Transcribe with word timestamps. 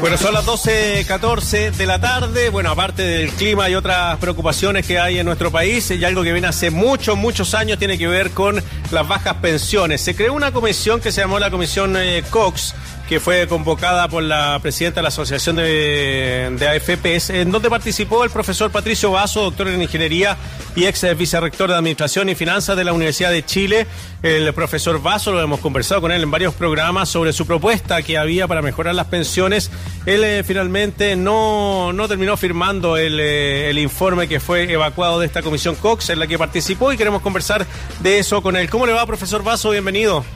Bueno, 0.00 0.16
son 0.16 0.32
las 0.32 0.46
12.14 0.46 1.72
de 1.72 1.86
la 1.86 2.00
tarde. 2.00 2.50
Bueno, 2.50 2.70
aparte 2.70 3.02
del 3.02 3.30
clima 3.30 3.68
y 3.68 3.74
otras 3.74 4.16
preocupaciones 4.18 4.86
que 4.86 4.98
hay 4.98 5.18
en 5.18 5.26
nuestro 5.26 5.50
país, 5.50 5.90
y 5.90 6.04
algo 6.04 6.22
que 6.22 6.32
viene 6.32 6.46
hace 6.46 6.70
muchos, 6.70 7.16
muchos 7.16 7.54
años 7.54 7.78
tiene 7.78 7.98
que 7.98 8.06
ver 8.06 8.30
con 8.30 8.62
las 8.90 9.08
bajas 9.08 9.34
pensiones. 9.34 10.00
Se 10.00 10.14
creó 10.14 10.34
una 10.34 10.52
comisión 10.52 11.00
que 11.00 11.10
se 11.10 11.20
llamó 11.20 11.38
la 11.38 11.50
Comisión 11.50 11.96
eh, 11.96 12.22
Cox 12.30 12.74
que 13.08 13.20
fue 13.20 13.48
convocada 13.48 14.06
por 14.08 14.22
la 14.22 14.58
presidenta 14.60 15.00
de 15.00 15.02
la 15.02 15.08
Asociación 15.08 15.56
de, 15.56 16.58
AFPs, 16.60 17.30
en 17.30 17.50
donde 17.50 17.70
participó 17.70 18.22
el 18.22 18.28
profesor 18.28 18.70
Patricio 18.70 19.10
Vaso, 19.10 19.42
doctor 19.42 19.68
en 19.68 19.80
Ingeniería 19.80 20.36
y 20.76 20.84
ex 20.84 21.16
vicerrector 21.16 21.70
de 21.70 21.76
Administración 21.76 22.28
y 22.28 22.34
Finanzas 22.34 22.76
de 22.76 22.84
la 22.84 22.92
Universidad 22.92 23.30
de 23.30 23.44
Chile. 23.44 23.86
El 24.22 24.52
profesor 24.52 25.00
Vaso, 25.00 25.32
lo 25.32 25.40
hemos 25.40 25.60
conversado 25.60 26.02
con 26.02 26.12
él 26.12 26.22
en 26.22 26.30
varios 26.30 26.52
programas 26.52 27.08
sobre 27.08 27.32
su 27.32 27.46
propuesta 27.46 28.02
que 28.02 28.18
había 28.18 28.46
para 28.46 28.60
mejorar 28.60 28.94
las 28.94 29.06
pensiones. 29.06 29.70
Él 30.04 30.22
eh, 30.22 30.44
finalmente 30.44 31.16
no, 31.16 31.94
no 31.94 32.08
terminó 32.08 32.36
firmando 32.36 32.98
el, 32.98 33.18
eh, 33.20 33.70
el 33.70 33.78
informe 33.78 34.28
que 34.28 34.38
fue 34.38 34.70
evacuado 34.70 35.18
de 35.20 35.26
esta 35.26 35.40
comisión 35.40 35.76
Cox 35.76 36.10
en 36.10 36.18
la 36.18 36.26
que 36.26 36.36
participó 36.36 36.92
y 36.92 36.98
queremos 36.98 37.22
conversar 37.22 37.66
de 38.00 38.18
eso 38.18 38.42
con 38.42 38.54
él. 38.54 38.68
¿Cómo 38.68 38.84
le 38.86 38.92
va, 38.92 39.06
profesor 39.06 39.42
Vaso? 39.42 39.70
Bienvenido. 39.70 40.26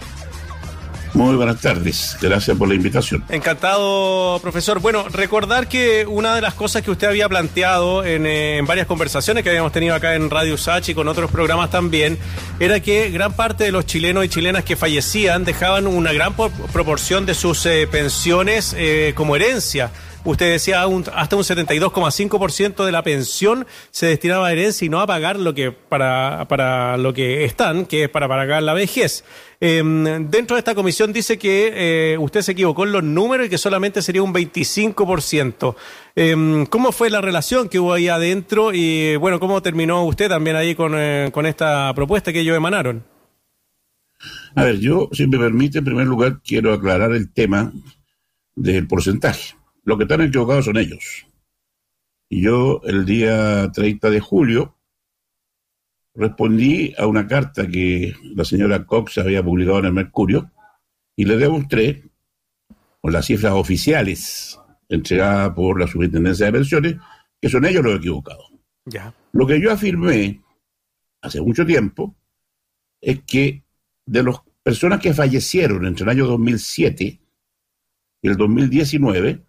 Muy 1.14 1.36
buenas 1.36 1.60
tardes, 1.60 2.16
gracias 2.20 2.56
por 2.56 2.68
la 2.68 2.74
invitación. 2.74 3.22
Encantado, 3.28 4.38
profesor. 4.40 4.80
Bueno, 4.80 5.08
recordar 5.08 5.68
que 5.68 6.06
una 6.06 6.34
de 6.34 6.40
las 6.40 6.54
cosas 6.54 6.82
que 6.82 6.90
usted 6.90 7.06
había 7.06 7.28
planteado 7.28 8.04
en, 8.04 8.24
eh, 8.26 8.60
varias 8.66 8.86
conversaciones 8.86 9.42
que 9.42 9.50
habíamos 9.50 9.72
tenido 9.72 9.94
acá 9.94 10.14
en 10.14 10.30
Radio 10.30 10.56
Sachi 10.56 10.92
y 10.92 10.94
con 10.94 11.08
otros 11.08 11.30
programas 11.30 11.70
también, 11.70 12.18
era 12.58 12.80
que 12.80 13.10
gran 13.10 13.34
parte 13.34 13.64
de 13.64 13.72
los 13.72 13.84
chilenos 13.84 14.24
y 14.24 14.28
chilenas 14.28 14.64
que 14.64 14.74
fallecían 14.74 15.44
dejaban 15.44 15.86
una 15.86 16.12
gran 16.12 16.34
proporción 16.34 17.26
de 17.26 17.34
sus 17.34 17.66
eh, 17.66 17.86
pensiones 17.90 18.74
eh, 18.78 19.12
como 19.14 19.36
herencia 19.36 19.90
usted 20.24 20.52
decía 20.52 20.86
un, 20.86 21.04
hasta 21.14 21.36
un 21.36 21.42
72,5% 21.42 22.84
de 22.84 22.92
la 22.92 23.02
pensión 23.02 23.66
se 23.90 24.06
destinaba 24.06 24.48
a 24.48 24.52
herencia 24.52 24.84
y 24.84 24.88
no 24.88 25.00
a 25.00 25.06
pagar 25.06 25.38
lo 25.38 25.54
que 25.54 25.72
para, 25.72 26.46
para 26.48 26.96
lo 26.96 27.12
que 27.12 27.44
están, 27.44 27.86
que 27.86 28.04
es 28.04 28.08
para 28.08 28.28
pagar 28.28 28.62
la 28.62 28.74
vejez. 28.74 29.24
Eh, 29.60 29.82
dentro 30.28 30.56
de 30.56 30.58
esta 30.58 30.74
comisión 30.74 31.12
dice 31.12 31.38
que 31.38 31.72
eh, 31.74 32.18
usted 32.18 32.42
se 32.42 32.52
equivocó 32.52 32.84
en 32.84 32.92
los 32.92 33.04
números 33.04 33.46
y 33.46 33.50
que 33.50 33.58
solamente 33.58 34.02
sería 34.02 34.22
un 34.22 34.34
25%. 34.34 35.76
Eh, 36.16 36.66
¿Cómo 36.68 36.92
fue 36.92 37.10
la 37.10 37.20
relación 37.20 37.68
que 37.68 37.78
hubo 37.78 37.92
ahí 37.92 38.08
adentro 38.08 38.72
y 38.72 39.16
bueno, 39.16 39.40
cómo 39.40 39.62
terminó 39.62 40.04
usted 40.04 40.28
también 40.28 40.56
ahí 40.56 40.74
con, 40.74 40.94
eh, 40.96 41.30
con 41.32 41.46
esta 41.46 41.92
propuesta 41.94 42.32
que 42.32 42.40
ellos 42.40 42.56
emanaron? 42.56 43.04
A 44.54 44.64
ver, 44.64 44.78
yo, 44.78 45.08
si 45.12 45.26
me 45.26 45.38
permite, 45.38 45.78
en 45.78 45.84
primer 45.84 46.06
lugar 46.06 46.40
quiero 46.44 46.72
aclarar 46.72 47.12
el 47.12 47.32
tema 47.32 47.72
del 48.54 48.86
porcentaje. 48.86 49.54
Los 49.84 49.98
que 49.98 50.04
están 50.04 50.20
equivocados 50.20 50.64
son 50.64 50.76
ellos. 50.76 51.26
Y 52.28 52.42
yo 52.42 52.80
el 52.84 53.04
día 53.04 53.70
30 53.72 54.10
de 54.10 54.20
julio 54.20 54.76
respondí 56.14 56.94
a 56.96 57.06
una 57.06 57.26
carta 57.26 57.66
que 57.66 58.14
la 58.34 58.44
señora 58.44 58.84
Cox 58.86 59.18
había 59.18 59.42
publicado 59.42 59.80
en 59.80 59.86
el 59.86 59.92
Mercurio 59.92 60.50
y 61.16 61.24
le 61.24 61.36
demostré 61.36 62.04
con 63.00 63.12
las 63.12 63.26
cifras 63.26 63.52
oficiales 63.52 64.58
entregadas 64.88 65.50
por 65.54 65.80
la 65.80 65.86
Superintendencia 65.86 66.46
de 66.46 66.52
Pensiones 66.52 66.96
que 67.40 67.48
son 67.48 67.64
ellos 67.64 67.84
los 67.84 67.96
equivocados. 67.96 68.52
Ya. 68.84 69.14
Lo 69.32 69.46
que 69.46 69.60
yo 69.60 69.72
afirmé 69.72 70.40
hace 71.20 71.40
mucho 71.40 71.66
tiempo 71.66 72.14
es 73.00 73.20
que 73.24 73.64
de 74.06 74.22
las 74.22 74.36
personas 74.62 75.00
que 75.00 75.14
fallecieron 75.14 75.86
entre 75.86 76.04
el 76.04 76.10
año 76.10 76.26
2007 76.26 77.20
y 78.22 78.28
el 78.28 78.36
2019, 78.36 79.42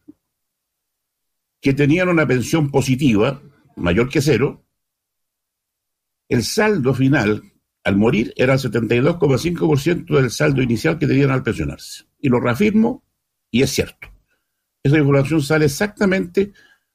que 1.64 1.73
tenían 1.73 2.09
una 2.09 2.28
pensión 2.28 2.69
positiva 2.69 3.42
mayor 3.78 4.09
que 4.09 4.22
cero, 4.22 4.66
el 6.28 6.44
saldo 6.44 6.94
final 6.94 7.42
al 7.86 7.95
morir 7.95 8.33
era 8.36 8.54
el 8.54 8.60
72,5% 8.60 10.14
del 10.14 10.30
saldo 10.30 10.61
inicial 10.61 10.99
que 10.99 11.08
tenían 11.08 11.32
al 11.32 11.42
pensionarse. 11.42 12.04
Y 12.20 12.27
lo 12.27 12.42
reafirmo 12.42 13.05
y 13.49 13.61
es 13.61 13.71
cierto. 13.71 14.10
Esa 14.83 14.98
información 14.98 15.42
sale 15.42 15.65
exactamente 15.65 16.52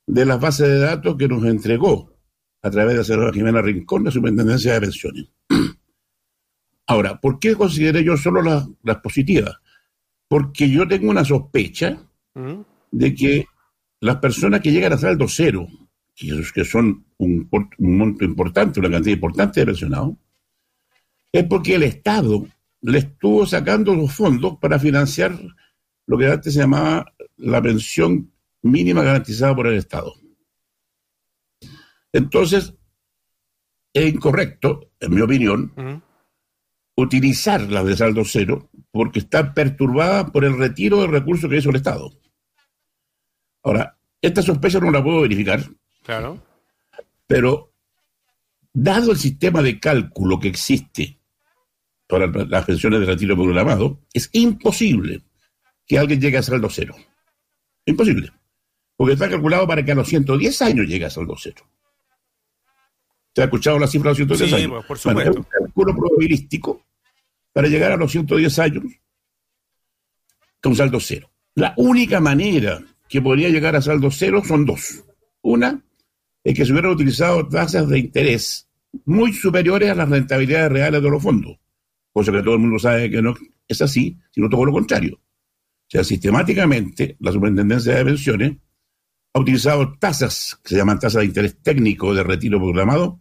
de 0.06 0.26
las 0.26 0.38
bases 0.38 0.68
de 0.68 0.78
datos 0.78 1.16
que 1.16 1.28
nos 1.28 1.42
entregó 1.44 2.12
a 2.60 2.70
través 2.70 2.92
de 2.92 2.98
la 2.98 3.04
señora 3.04 3.32
Jimena 3.32 3.62
Rincón, 3.62 4.04
la 4.04 4.10
Superintendencia 4.10 4.74
de 4.74 4.80
Pensiones. 4.82 5.32
Ahora, 6.86 7.18
¿por 7.18 7.38
qué 7.38 7.54
consideré 7.54 8.04
yo 8.04 8.18
solo 8.18 8.42
las, 8.42 8.68
las 8.82 8.98
positivas? 8.98 9.56
Porque 10.28 10.68
yo 10.68 10.86
tengo 10.86 11.10
una 11.10 11.24
sospecha 11.24 12.02
¿Mm? 12.34 12.60
de 12.90 13.14
que 13.14 13.46
las 14.00 14.16
personas 14.16 14.60
que 14.60 14.72
llegan 14.72 14.92
a 14.92 14.98
saldo 14.98 15.26
cero, 15.28 15.68
que 16.14 16.64
son 16.64 17.04
un, 17.18 17.48
un, 17.50 17.96
monto 17.96 18.24
importante, 18.24 18.80
una 18.80 18.90
cantidad 18.90 19.14
importante 19.14 19.60
de 19.60 19.66
pensionados, 19.66 20.14
es 21.32 21.44
porque 21.44 21.74
el 21.74 21.82
Estado 21.82 22.46
le 22.80 22.98
estuvo 22.98 23.46
sacando 23.46 23.94
los 23.94 24.12
fondos 24.12 24.58
para 24.60 24.78
financiar 24.78 25.38
lo 26.06 26.18
que 26.18 26.26
antes 26.26 26.54
se 26.54 26.60
llamaba 26.60 27.12
la 27.36 27.60
pensión 27.60 28.32
mínima 28.62 29.02
garantizada 29.02 29.54
por 29.54 29.66
el 29.66 29.76
Estado. 29.76 30.14
Entonces, 32.12 32.74
es 33.92 34.14
incorrecto, 34.14 34.90
en 35.00 35.14
mi 35.14 35.20
opinión, 35.20 35.72
uh 35.76 35.80
-huh. 35.80 36.02
utilizar 36.96 37.60
las 37.70 37.84
de 37.84 37.96
saldo 37.96 38.24
cero 38.24 38.70
porque 38.90 39.18
está 39.20 39.52
perturbada 39.54 40.26
por 40.26 40.44
el 40.44 40.56
retiro 40.56 41.00
de 41.02 41.08
recursos 41.08 41.50
que 41.50 41.58
hizo 41.58 41.70
el 41.70 41.76
Estado. 41.76 42.12
Ahora, 43.68 43.98
esta 44.22 44.40
sospecha 44.40 44.80
no 44.80 44.90
la 44.90 45.04
puedo 45.04 45.20
verificar. 45.20 45.62
Claro. 46.02 46.42
Pero, 47.26 47.74
dado 48.72 49.12
el 49.12 49.18
sistema 49.18 49.60
de 49.60 49.78
cálculo 49.78 50.40
que 50.40 50.48
existe 50.48 51.20
para 52.06 52.28
las 52.28 52.64
pensiones 52.64 53.00
de 53.00 53.06
retiro 53.06 53.36
programado, 53.36 54.00
es 54.14 54.30
imposible 54.32 55.20
que 55.86 55.98
alguien 55.98 56.18
llegue 56.18 56.38
a 56.38 56.42
saldo 56.42 56.70
cero. 56.70 56.96
Imposible. 57.84 58.32
Porque 58.96 59.12
está 59.12 59.28
calculado 59.28 59.66
para 59.66 59.84
que 59.84 59.92
a 59.92 59.96
los 59.96 60.08
110 60.08 60.62
años 60.62 60.86
llegue 60.86 61.04
a 61.04 61.10
saldo 61.10 61.34
cero. 61.38 61.68
¿Te 63.34 63.42
ha 63.42 63.44
escuchado 63.44 63.78
la 63.78 63.86
cifra 63.86 64.14
de 64.14 64.24
los 64.24 64.38
110 64.38 64.48
sí, 64.48 64.56
años? 64.56 64.70
Pues, 64.70 64.86
por 64.86 64.98
supuesto. 64.98 65.30
Bueno, 65.30 65.30
es 65.30 65.36
un 65.36 65.66
cálculo 65.66 65.94
probabilístico 65.94 66.86
para 67.52 67.68
llegar 67.68 67.92
a 67.92 67.96
los 67.98 68.10
110 68.10 68.58
años 68.60 68.84
con 70.62 70.74
saldo 70.74 70.98
cero. 71.00 71.30
La 71.54 71.74
única 71.76 72.18
manera 72.18 72.82
que 73.08 73.22
podría 73.22 73.48
llegar 73.48 73.74
a 73.76 73.82
saldo 73.82 74.10
cero 74.10 74.42
son 74.44 74.64
dos. 74.64 75.04
Una 75.42 75.82
es 76.44 76.54
que 76.54 76.64
se 76.64 76.72
hubieran 76.72 76.92
utilizado 76.92 77.48
tasas 77.48 77.88
de 77.88 77.98
interés 77.98 78.68
muy 79.04 79.32
superiores 79.32 79.90
a 79.90 79.94
las 79.94 80.08
rentabilidades 80.08 80.72
reales 80.72 81.02
de 81.02 81.10
los 81.10 81.22
fondos, 81.22 81.58
cosa 82.12 82.32
que 82.32 82.42
todo 82.42 82.54
el 82.54 82.60
mundo 82.60 82.78
sabe 82.78 83.10
que 83.10 83.22
no 83.22 83.34
es 83.66 83.82
así, 83.82 84.18
sino 84.30 84.48
todo 84.48 84.64
lo 84.64 84.72
contrario. 84.72 85.20
O 85.20 85.90
sea, 85.90 86.04
sistemáticamente 86.04 87.16
la 87.20 87.32
Superintendencia 87.32 87.94
de 87.94 88.04
Pensiones 88.04 88.56
ha 89.32 89.40
utilizado 89.40 89.96
tasas 89.98 90.58
que 90.62 90.70
se 90.70 90.76
llaman 90.76 90.98
tasas 90.98 91.20
de 91.20 91.26
interés 91.26 91.62
técnico 91.62 92.14
de 92.14 92.22
retiro 92.22 92.58
programado 92.58 93.20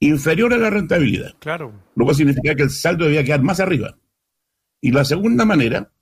inferior 0.00 0.54
a 0.54 0.58
la 0.58 0.70
rentabilidad. 0.70 1.36
Claro. 1.38 1.72
Lo 1.96 2.04
cual 2.04 2.16
significa 2.16 2.54
que 2.54 2.62
el 2.62 2.70
saldo 2.70 3.04
debía 3.04 3.24
quedar 3.24 3.42
más 3.42 3.60
arriba. 3.60 3.98
Y 4.80 4.92
la 4.92 5.04
segunda 5.04 5.44
manera 5.44 5.92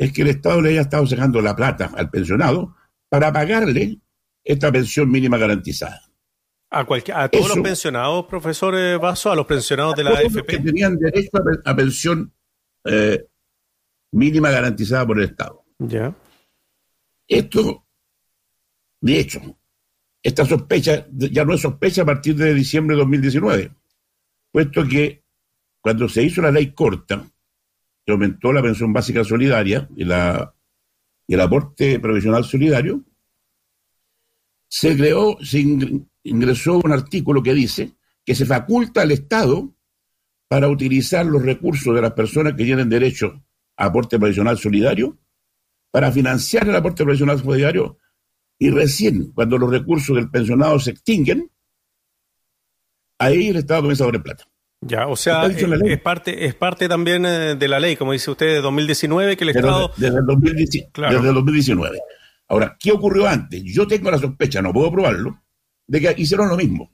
es 0.00 0.14
que 0.14 0.22
el 0.22 0.28
Estado 0.28 0.62
le 0.62 0.70
haya 0.70 0.80
estado 0.80 1.06
sacando 1.06 1.42
la 1.42 1.54
plata 1.54 1.90
al 1.94 2.08
pensionado 2.08 2.74
para 3.10 3.30
pagarle 3.30 4.00
esta 4.42 4.72
pensión 4.72 5.10
mínima 5.10 5.36
garantizada. 5.36 6.00
A, 6.70 6.86
cualquier, 6.86 7.18
a 7.18 7.28
todos 7.28 7.44
Eso, 7.44 7.56
los 7.56 7.64
pensionados, 7.64 8.24
profesor 8.24 8.74
eh, 8.76 8.96
Vaso, 8.96 9.30
a 9.30 9.36
los 9.36 9.44
pensionados 9.44 9.96
de 9.96 10.04
la 10.04 10.12
AFP. 10.12 10.46
Que 10.46 10.58
tenían 10.58 10.96
derecho 10.96 11.36
a, 11.36 11.70
a 11.70 11.76
pensión 11.76 12.32
eh, 12.84 13.26
mínima 14.12 14.50
garantizada 14.50 15.06
por 15.06 15.18
el 15.18 15.24
Estado. 15.24 15.66
Ya. 15.78 16.16
Esto, 17.28 17.86
de 19.02 19.20
hecho, 19.20 19.58
esta 20.22 20.46
sospecha 20.46 21.06
ya 21.10 21.44
no 21.44 21.52
es 21.52 21.60
sospecha 21.60 22.02
a 22.02 22.06
partir 22.06 22.36
de 22.36 22.54
diciembre 22.54 22.96
de 22.96 23.02
2019, 23.02 23.74
puesto 24.50 24.88
que 24.88 25.24
cuando 25.82 26.08
se 26.08 26.22
hizo 26.22 26.40
la 26.40 26.52
ley 26.52 26.72
corta, 26.72 27.29
que 28.10 28.24
aumentó 28.24 28.52
la 28.52 28.62
pensión 28.62 28.92
básica 28.92 29.24
solidaria 29.24 29.88
y 29.96 30.02
el 30.02 31.40
aporte 31.40 32.00
provisional 32.00 32.44
solidario, 32.44 33.04
se 34.68 34.96
creó, 34.96 35.36
se 35.42 35.60
ingresó 36.22 36.80
un 36.82 36.92
artículo 36.92 37.42
que 37.42 37.54
dice 37.54 37.92
que 38.24 38.34
se 38.34 38.46
faculta 38.46 39.02
al 39.02 39.10
Estado 39.10 39.74
para 40.48 40.68
utilizar 40.68 41.24
los 41.26 41.42
recursos 41.42 41.94
de 41.94 42.02
las 42.02 42.12
personas 42.12 42.54
que 42.54 42.64
tienen 42.64 42.88
derecho 42.88 43.44
a 43.76 43.86
aporte 43.86 44.18
provisional 44.18 44.58
solidario 44.58 45.18
para 45.90 46.12
financiar 46.12 46.68
el 46.68 46.76
aporte 46.76 47.04
provisional 47.04 47.40
solidario 47.40 47.98
y 48.58 48.70
recién 48.70 49.32
cuando 49.32 49.58
los 49.58 49.70
recursos 49.70 50.14
del 50.16 50.30
pensionado 50.30 50.78
se 50.78 50.90
extinguen, 50.90 51.50
ahí 53.18 53.48
el 53.48 53.56
Estado 53.56 53.82
comienza 53.82 54.04
a 54.04 54.08
poner 54.08 54.22
plata. 54.22 54.49
Ya, 54.82 55.08
o 55.08 55.16
sea, 55.16 55.46
es, 55.46 55.62
es, 55.62 56.00
parte, 56.00 56.46
es 56.46 56.54
parte 56.54 56.88
también 56.88 57.22
de 57.22 57.68
la 57.68 57.78
ley, 57.78 57.96
como 57.96 58.12
dice 58.12 58.30
usted, 58.30 58.46
de 58.46 58.60
2019, 58.62 59.36
que 59.36 59.44
el 59.44 59.50
Estado... 59.50 59.92
Desde, 59.96 60.18
el, 60.18 60.26
2010, 60.26 60.88
claro. 60.90 61.16
desde 61.16 61.28
el 61.28 61.34
2019. 61.34 61.98
Ahora, 62.48 62.76
¿qué 62.80 62.90
ocurrió 62.90 63.28
antes? 63.28 63.62
Yo 63.62 63.86
tengo 63.86 64.10
la 64.10 64.18
sospecha, 64.18 64.62
no 64.62 64.72
puedo 64.72 64.90
probarlo, 64.90 65.42
de 65.86 66.00
que 66.00 66.14
hicieron 66.16 66.48
lo 66.48 66.56
mismo. 66.56 66.90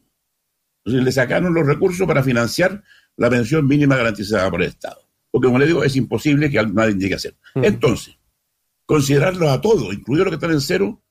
Entonces 0.84 1.04
le 1.04 1.12
sacaron 1.12 1.54
los 1.54 1.66
recursos 1.66 2.06
para 2.06 2.22
financiar 2.22 2.82
la 3.16 3.30
pensión 3.30 3.66
mínima 3.66 3.96
garantizada 3.96 4.50
por 4.50 4.62
el 4.62 4.68
Estado. 4.68 5.08
Porque, 5.30 5.46
como 5.46 5.58
le 5.58 5.66
digo, 5.66 5.84
es 5.84 5.96
imposible 5.96 6.50
que 6.50 6.64
nadie 6.66 6.94
llegue 6.94 7.14
a 7.14 7.16
hacer. 7.16 7.36
Entonces, 7.54 8.18
considerarlo 8.84 9.50
a 9.50 9.60
todo, 9.60 9.92
incluido 9.92 10.24
lo 10.24 10.30
que 10.30 10.36
están 10.36 10.52
en 10.52 10.60
cero, 10.60 11.02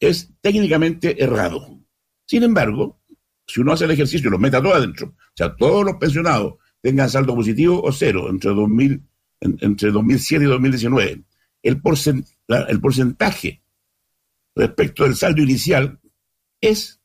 es 0.00 0.30
técnicamente 0.40 1.22
errado. 1.22 1.80
Sin 2.26 2.42
embargo, 2.42 3.00
si 3.46 3.60
uno 3.60 3.72
hace 3.72 3.84
el 3.84 3.90
ejercicio 3.90 4.28
y 4.28 4.30
lo 4.30 4.38
mete 4.38 4.56
a 4.56 4.62
todo 4.62 4.74
adentro, 4.74 5.08
o 5.08 5.32
sea, 5.34 5.54
todos 5.56 5.84
los 5.84 5.96
pensionados 5.96 6.54
tengan 6.80 7.10
saldo 7.10 7.34
positivo 7.34 7.82
o 7.82 7.92
cero 7.92 8.28
entre, 8.28 8.50
2000, 8.50 9.02
entre 9.40 9.90
2007 9.90 10.44
y 10.44 10.48
2019, 10.48 11.24
el, 11.62 11.82
el 12.68 12.80
porcentaje 12.80 13.62
respecto 14.54 15.04
del 15.04 15.16
saldo 15.16 15.42
inicial 15.42 16.00
es 16.60 17.00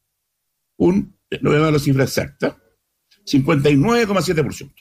un, 0.78 1.18
no 1.42 1.50
voy 1.50 1.60
a 1.60 1.64
dar 1.64 1.74
la 1.74 1.80
cifra 1.80 2.04
exacta, 2.04 2.58
59,7%. 3.26 4.74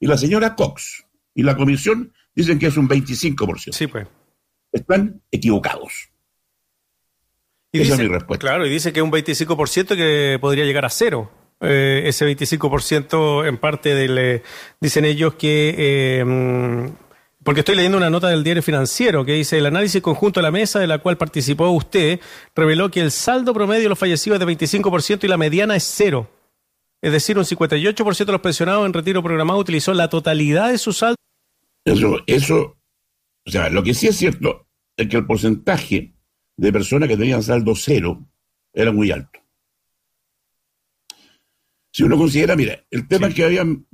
Y 0.00 0.06
la 0.06 0.16
señora 0.16 0.54
Cox 0.54 1.04
y 1.34 1.42
la 1.42 1.56
comisión 1.56 2.12
dicen 2.34 2.58
que 2.58 2.66
es 2.66 2.76
un 2.76 2.88
25%. 2.88 3.72
Sí, 3.72 3.86
pues. 3.86 4.06
Están 4.72 5.22
equivocados. 5.30 6.10
Esa 7.72 7.94
es 7.94 8.00
mi 8.00 8.08
respuesta. 8.08 8.46
Claro, 8.46 8.66
y 8.66 8.70
dice 8.70 8.92
que 8.92 9.02
un 9.02 9.12
25% 9.12 9.96
que 9.96 10.38
podría 10.40 10.64
llegar 10.64 10.84
a 10.84 10.90
cero. 10.90 11.30
Eh, 11.60 12.02
ese 12.06 12.26
25% 12.26 13.46
en 13.46 13.58
parte 13.58 13.94
del, 13.94 14.42
dicen 14.80 15.04
ellos 15.04 15.34
que... 15.34 15.74
Eh, 15.76 16.90
porque 17.44 17.60
estoy 17.60 17.76
leyendo 17.76 17.96
una 17.96 18.10
nota 18.10 18.28
del 18.28 18.44
diario 18.44 18.62
financiero 18.62 19.24
que 19.24 19.32
dice, 19.32 19.56
el 19.56 19.66
análisis 19.66 20.02
conjunto 20.02 20.40
de 20.40 20.42
la 20.42 20.50
mesa 20.50 20.80
de 20.80 20.86
la 20.86 20.98
cual 20.98 21.16
participó 21.16 21.70
usted 21.70 22.20
reveló 22.54 22.90
que 22.90 23.00
el 23.00 23.10
saldo 23.10 23.54
promedio 23.54 23.84
de 23.84 23.88
los 23.88 23.98
fallecidos 23.98 24.38
es 24.38 24.46
de 24.46 24.52
25% 24.52 25.24
y 25.24 25.28
la 25.28 25.38
mediana 25.38 25.74
es 25.74 25.84
cero. 25.84 26.28
Es 27.00 27.12
decir, 27.12 27.38
un 27.38 27.44
58% 27.44 28.24
de 28.26 28.32
los 28.32 28.40
pensionados 28.40 28.84
en 28.84 28.92
retiro 28.92 29.22
programado 29.22 29.60
utilizó 29.60 29.94
la 29.94 30.10
totalidad 30.10 30.70
de 30.70 30.78
su 30.78 30.92
saldo. 30.92 31.16
Eso, 31.84 32.18
eso, 32.26 32.76
o 33.46 33.50
sea, 33.50 33.70
lo 33.70 33.82
que 33.82 33.94
sí 33.94 34.08
es 34.08 34.16
cierto 34.16 34.66
es 34.96 35.08
que 35.08 35.16
el 35.16 35.26
porcentaje 35.26 36.17
de 36.58 36.72
personas 36.72 37.08
que 37.08 37.16
tenían 37.16 37.42
saldo 37.42 37.74
cero 37.74 38.28
era 38.74 38.92
muy 38.92 39.10
alto. 39.10 39.40
Si 41.90 42.02
uno 42.02 42.18
considera, 42.18 42.54
mira, 42.56 42.84
el 42.90 43.08
tema 43.08 43.28
es 43.28 43.34
que 43.34 43.44
habían, 43.44 43.86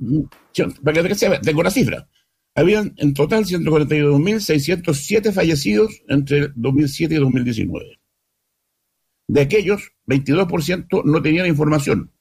para 0.83 1.03
que 1.03 1.15
se 1.15 1.29
tengo 1.39 1.63
la 1.63 1.71
cifra, 1.71 2.09
habían 2.55 2.93
en 2.97 3.13
total 3.13 3.45
142.607 3.45 5.31
fallecidos 5.31 6.01
entre 6.07 6.49
2007 6.55 7.15
y 7.15 7.17
2019. 7.17 7.99
De 9.27 9.41
aquellos, 9.41 9.91
22% 10.07 11.03
no 11.05 11.21
tenían 11.21 11.45
información. 11.47 12.11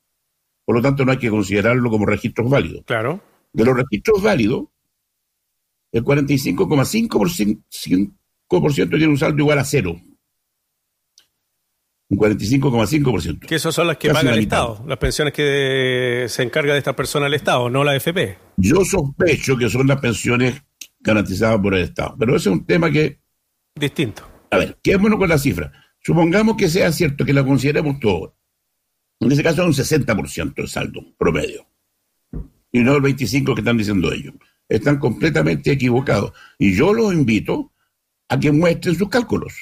Por 0.64 0.76
lo 0.76 0.82
tanto, 0.82 1.04
no 1.04 1.10
hay 1.12 1.18
que 1.18 1.30
considerarlo 1.30 1.90
como 1.90 2.06
registros 2.06 2.50
válidos. 2.50 2.84
Claro. 2.86 3.22
De 3.52 3.64
los 3.64 3.76
registros 3.76 4.22
válidos, 4.22 4.66
el 5.92 6.04
45,5% 6.04 8.88
tiene 8.88 9.08
un 9.08 9.18
saldo 9.18 9.38
igual 9.38 9.58
a 9.58 9.64
cero. 9.64 10.00
Un 12.14 12.18
45,5%. 12.18 13.40
Que 13.40 13.56
esas 13.56 13.74
son 13.74 13.88
las 13.88 13.96
que 13.96 14.10
paga 14.10 14.32
el 14.32 14.38
Estado, 14.38 14.84
las 14.86 14.98
pensiones 14.98 15.32
que 15.32 16.26
se 16.28 16.42
encarga 16.42 16.72
de 16.72 16.78
esta 16.78 16.94
persona 16.94 17.26
el 17.26 17.34
Estado, 17.34 17.68
no 17.70 17.82
la 17.82 17.96
FP. 17.96 18.38
Yo 18.56 18.84
sospecho 18.84 19.56
que 19.56 19.68
son 19.68 19.86
las 19.86 20.00
pensiones 20.00 20.62
garantizadas 21.00 21.58
por 21.60 21.74
el 21.74 21.82
Estado, 21.82 22.14
pero 22.18 22.36
ese 22.36 22.50
es 22.50 22.54
un 22.54 22.64
tema 22.64 22.90
que... 22.90 23.20
Distinto. 23.74 24.22
A 24.50 24.58
ver, 24.58 24.78
quedémonos 24.82 25.18
con 25.18 25.28
la 25.28 25.38
cifra. 25.38 25.72
Supongamos 26.00 26.56
que 26.56 26.68
sea 26.68 26.92
cierto, 26.92 27.24
que 27.24 27.32
la 27.32 27.44
consideremos 27.44 27.98
todo. 27.98 28.36
En 29.20 29.32
ese 29.32 29.42
caso 29.42 29.62
es 29.62 29.78
un 29.78 29.84
60% 29.84 30.52
el 30.56 30.68
saldo 30.68 31.00
promedio. 31.18 31.66
Y 32.70 32.80
no 32.80 32.96
el 32.96 33.02
25% 33.02 33.54
que 33.54 33.60
están 33.60 33.78
diciendo 33.78 34.12
ellos. 34.12 34.34
Están 34.68 34.98
completamente 34.98 35.72
equivocados. 35.72 36.32
Y 36.58 36.74
yo 36.76 36.92
los 36.92 37.12
invito 37.12 37.72
a 38.28 38.38
que 38.38 38.52
muestren 38.52 38.94
sus 38.94 39.08
cálculos. 39.08 39.54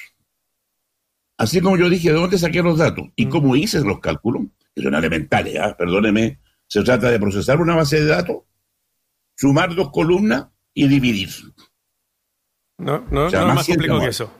Así 1.43 1.59
como 1.59 1.77
yo 1.77 1.89
dije, 1.89 2.09
¿de 2.09 2.15
dónde 2.15 2.37
saqué 2.37 2.63
los 2.63 2.77
datos? 2.77 3.05
Y 3.17 3.25
mm. 3.25 3.29
cómo 3.29 3.55
hice 3.57 3.81
los 3.81 3.99
cálculos, 3.99 4.43
que 4.73 4.81
son 4.81 4.95
elementales, 4.95 5.57
¿ah? 5.59 5.75
perdóneme, 5.77 6.39
se 6.67 6.81
trata 6.83 7.11
de 7.11 7.19
procesar 7.19 7.59
una 7.59 7.75
base 7.75 7.99
de 7.99 8.05
datos, 8.05 8.37
sumar 9.35 9.75
dos 9.75 9.91
columnas 9.91 10.47
y 10.73 10.87
dividir. 10.87 11.29
No, 12.77 13.05
no, 13.11 13.29
no 13.29 13.49
es 13.49 13.55
más 13.55 13.67
complicado 13.67 13.99
que 13.99 14.07
eso. 14.07 14.31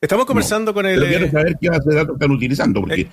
Estamos 0.00 0.24
conversando 0.24 0.72
con 0.72 0.86
el. 0.86 0.98
Pero 0.98 1.08
quiero 1.08 1.30
saber 1.30 1.56
qué 1.60 1.68
base 1.68 1.90
de 1.90 1.94
datos 1.94 2.14
están 2.14 2.30
utilizando, 2.30 2.80
porque 2.80 3.02
eh, 3.02 3.04
eh, 3.04 3.10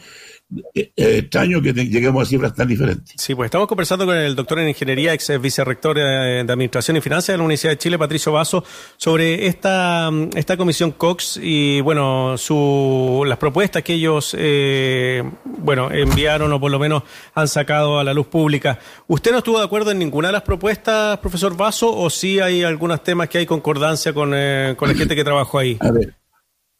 extraño 0.75 1.61
que 1.61 1.73
lleguemos 1.73 2.23
a 2.23 2.29
cifras 2.29 2.53
tan 2.53 2.67
diferentes. 2.67 3.15
Sí, 3.17 3.33
pues 3.33 3.47
estamos 3.47 3.67
conversando 3.67 4.05
con 4.05 4.15
el 4.15 4.35
doctor 4.35 4.59
en 4.59 4.69
ingeniería, 4.69 5.13
ex 5.13 5.39
vicerrector 5.41 5.97
de, 5.97 6.39
Administración 6.41 6.97
y 6.97 7.01
Finanzas 7.01 7.33
de 7.33 7.37
la 7.37 7.43
Universidad 7.43 7.71
de 7.71 7.77
Chile, 7.77 7.97
Patricio 7.97 8.31
Vaso, 8.31 8.63
sobre 8.97 9.47
esta, 9.47 10.11
esta 10.35 10.57
comisión 10.57 10.91
Cox 10.91 11.39
y, 11.41 11.81
bueno, 11.81 12.37
su, 12.37 13.23
las 13.25 13.37
propuestas 13.37 13.83
que 13.83 13.93
ellos, 13.93 14.35
eh, 14.37 15.23
bueno, 15.45 15.91
enviaron 15.91 16.51
o 16.53 16.59
por 16.59 16.71
lo 16.71 16.79
menos 16.79 17.03
han 17.33 17.47
sacado 17.47 17.99
a 17.99 18.03
la 18.03 18.13
luz 18.13 18.27
pública. 18.27 18.79
¿Usted 19.07 19.31
no 19.31 19.39
estuvo 19.39 19.57
de 19.57 19.65
acuerdo 19.65 19.91
en 19.91 19.99
ninguna 19.99 20.27
de 20.27 20.33
las 20.33 20.43
propuestas, 20.43 21.17
profesor 21.19 21.57
Vaso, 21.57 21.95
o 21.95 22.09
sí 22.09 22.39
hay 22.39 22.63
algunos 22.63 23.03
temas 23.03 23.29
que 23.29 23.39
hay 23.39 23.45
concordancia 23.45 24.13
con, 24.13 24.29
con 24.29 24.89
la 24.89 24.95
gente 24.95 25.15
que 25.15 25.23
trabajó 25.23 25.59
ahí? 25.59 25.77
A 25.79 25.91
ver, 25.91 26.15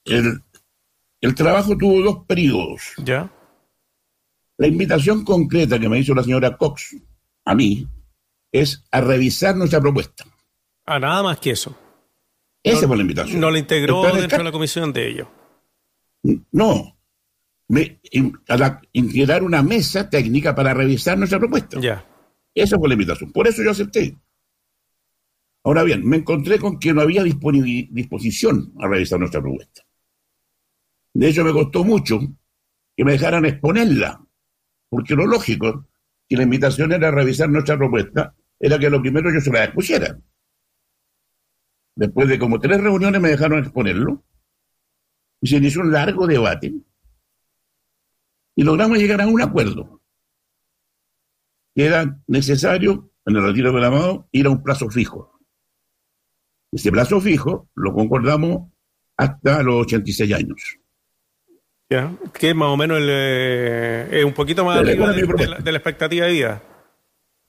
el, 0.05 0.41
el 1.21 1.35
trabajo 1.35 1.77
tuvo 1.77 2.01
dos 2.01 2.25
periodos. 2.27 2.81
¿Ya? 2.97 3.31
La 4.63 4.69
invitación 4.69 5.25
concreta 5.25 5.77
que 5.77 5.89
me 5.89 5.99
hizo 5.99 6.15
la 6.15 6.23
señora 6.23 6.55
Cox 6.55 6.95
a 7.43 7.53
mí 7.53 7.85
es 8.49 8.81
a 8.91 9.01
revisar 9.01 9.57
nuestra 9.57 9.81
propuesta. 9.81 10.23
A 10.85 10.99
nada 10.99 11.21
más 11.21 11.37
que 11.37 11.51
eso. 11.51 11.77
Esa 12.63 12.87
fue 12.87 12.95
la 12.95 13.01
invitación. 13.01 13.41
No 13.41 13.51
la 13.51 13.59
integró 13.59 14.03
dentro 14.15 14.37
de 14.37 14.43
la 14.45 14.53
comisión 14.53 14.93
de 14.93 15.09
ellos. 15.09 15.27
No. 16.53 16.97
Me, 17.67 17.99
a 18.47 18.81
integrar 18.93 19.43
una 19.43 19.61
mesa 19.61 20.09
técnica 20.09 20.55
para 20.55 20.73
revisar 20.73 21.17
nuestra 21.17 21.39
propuesta. 21.39 21.81
Ya. 21.81 22.07
Esa 22.55 22.77
fue 22.77 22.87
la 22.87 22.93
invitación. 22.93 23.33
Por 23.33 23.49
eso 23.49 23.61
yo 23.63 23.71
acepté. 23.71 24.17
Ahora 25.65 25.83
bien, 25.83 26.07
me 26.07 26.15
encontré 26.15 26.57
con 26.57 26.79
que 26.79 26.93
no 26.93 27.01
había 27.01 27.23
disposición 27.23 28.73
a 28.79 28.87
revisar 28.87 29.19
nuestra 29.19 29.41
propuesta. 29.41 29.81
De 31.13 31.27
hecho, 31.27 31.43
me 31.43 31.51
costó 31.51 31.83
mucho 31.83 32.21
que 32.95 33.03
me 33.03 33.11
dejaran 33.11 33.43
exponerla 33.43 34.22
porque 34.93 35.15
lo 35.15 35.25
lógico, 35.25 35.87
si 36.29 36.35
la 36.35 36.43
invitación 36.43 36.91
era 36.91 37.09
revisar 37.09 37.49
nuestra 37.49 37.75
propuesta, 37.75 38.35
era 38.59 38.77
que 38.77 38.91
lo 38.91 39.01
primero 39.01 39.33
yo 39.33 39.41
se 39.41 39.51
la 39.51 39.63
expusiera. 39.63 40.19
Después 41.95 42.29
de 42.29 42.37
como 42.37 42.59
tres 42.59 42.79
reuniones 42.79 43.19
me 43.19 43.29
dejaron 43.29 43.57
exponerlo, 43.57 44.23
y 45.41 45.47
se 45.47 45.57
inició 45.57 45.81
un 45.81 45.91
largo 45.91 46.27
debate, 46.27 46.75
y 48.55 48.63
logramos 48.63 48.99
llegar 48.99 49.19
a 49.21 49.27
un 49.27 49.41
acuerdo, 49.41 49.99
que 51.73 51.87
era 51.87 52.21
necesario, 52.27 53.11
en 53.25 53.35
el 53.35 53.43
retiro 53.45 53.71
del 53.71 53.85
amado, 53.85 54.29
ir 54.31 54.45
a 54.45 54.51
un 54.51 54.61
plazo 54.61 54.91
fijo. 54.91 55.39
Ese 56.71 56.91
plazo 56.91 57.19
fijo 57.19 57.67
lo 57.73 57.95
concordamos 57.95 58.71
hasta 59.17 59.63
los 59.63 59.87
86 59.87 60.33
años 60.33 60.82
que 62.33 62.49
es 62.49 62.55
más 62.55 62.69
o 62.69 62.77
menos 62.77 62.97
el, 62.97 63.07
eh, 63.09 64.23
un 64.25 64.33
poquito 64.33 64.65
más 64.65 64.79
arriba 64.79 65.11
de, 65.11 65.71
la, 65.71 65.77
expectativa 65.77 66.25
de 66.25 66.31
vida. 66.31 66.63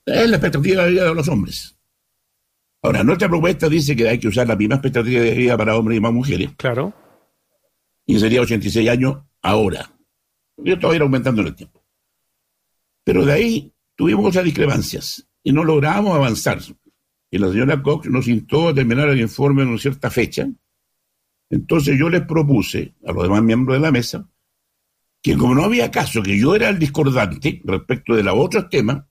Es 0.05 0.29
la 0.29 0.37
expectativa 0.37 0.83
de 0.83 0.91
vida 0.91 1.05
de 1.05 1.15
los 1.15 1.27
hombres. 1.27 1.77
Ahora, 2.81 3.03
nuestra 3.03 3.27
propuesta 3.27 3.67
dice 3.67 3.95
que 3.95 4.07
hay 4.07 4.19
que 4.19 4.27
usar 4.27 4.47
la 4.47 4.55
misma 4.55 4.75
expectativa 4.75 5.21
de 5.21 5.31
vida 5.31 5.57
para 5.57 5.75
hombres 5.75 5.97
y 5.97 6.01
más 6.01 6.13
mujeres. 6.13 6.51
Claro. 6.57 6.93
Y 8.05 8.19
sería 8.19 8.41
86 8.41 8.89
años 8.89 9.17
ahora. 9.41 9.91
Yo 10.57 10.77
todavía 10.77 10.97
ir 10.97 11.01
aumentando 11.01 11.41
en 11.41 11.47
el 11.47 11.55
tiempo. 11.55 11.83
Pero 13.03 13.25
de 13.25 13.33
ahí 13.33 13.73
tuvimos 13.95 14.27
otras 14.27 14.45
discrepancias 14.45 15.27
y 15.43 15.51
no 15.51 15.63
logramos 15.63 16.15
avanzar. 16.15 16.59
Y 17.31 17.37
la 17.37 17.49
señora 17.49 17.81
Cox 17.81 18.07
nos 18.07 18.27
instó 18.27 18.69
a 18.69 18.73
terminar 18.73 19.09
el 19.09 19.19
informe 19.19 19.63
en 19.63 19.69
una 19.69 19.77
cierta 19.79 20.09
fecha. 20.09 20.47
Entonces 21.49 21.97
yo 21.97 22.09
les 22.09 22.21
propuse 22.21 22.95
a 23.05 23.11
los 23.11 23.23
demás 23.23 23.43
miembros 23.43 23.77
de 23.77 23.81
la 23.81 23.91
mesa 23.91 24.27
que 25.25 25.35
como 25.35 25.55
no 25.55 25.63
había 25.63 25.89
caso 25.89 26.21
que 26.21 26.37
yo 26.37 26.55
era 26.55 26.69
el 26.69 26.77
discordante 26.77 27.59
respecto 27.63 28.13
de 28.13 28.21
los 28.21 28.35
otros 28.37 28.69
temas, 28.69 29.05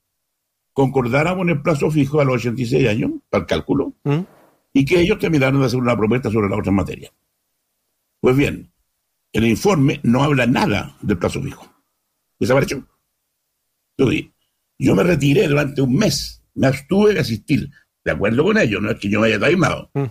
concordáramos 0.73 1.43
en 1.43 1.49
el 1.57 1.61
plazo 1.61 1.91
fijo 1.91 2.21
a 2.21 2.25
los 2.25 2.37
86 2.37 2.89
años, 2.89 3.11
para 3.29 3.43
el 3.43 3.49
cálculo, 3.49 3.95
¿Mm? 4.05 4.21
y 4.73 4.85
que 4.85 5.01
ellos 5.01 5.19
terminaron 5.19 5.59
de 5.59 5.67
hacer 5.67 5.81
una 5.81 5.97
propuesta 5.97 6.31
sobre 6.31 6.49
la 6.49 6.57
otra 6.57 6.71
materia. 6.71 7.13
Pues 8.21 8.37
bien, 8.37 8.71
el 9.33 9.45
informe 9.45 9.99
no 10.05 10.23
habla 10.23 10.47
nada 10.47 10.97
del 11.03 11.19
plazo 11.19 11.43
fijo. 11.43 11.67
Desapareció. 12.39 12.87
Entonces, 13.99 14.27
yo 14.79 14.95
me 14.95 15.03
retiré 15.03 15.49
durante 15.49 15.83
un 15.83 15.97
mes, 15.97 16.45
me 16.55 16.69
abstuve 16.69 17.15
de 17.15 17.21
asistir, 17.21 17.71
de 18.05 18.13
acuerdo 18.13 18.45
con 18.45 18.57
ellos, 18.57 18.81
no 18.81 18.93
es 18.93 19.01
que 19.01 19.09
yo 19.09 19.21
me 19.21 19.27
haya 19.27 19.41
taimado, 19.41 19.91
¿Mm? 19.95 20.05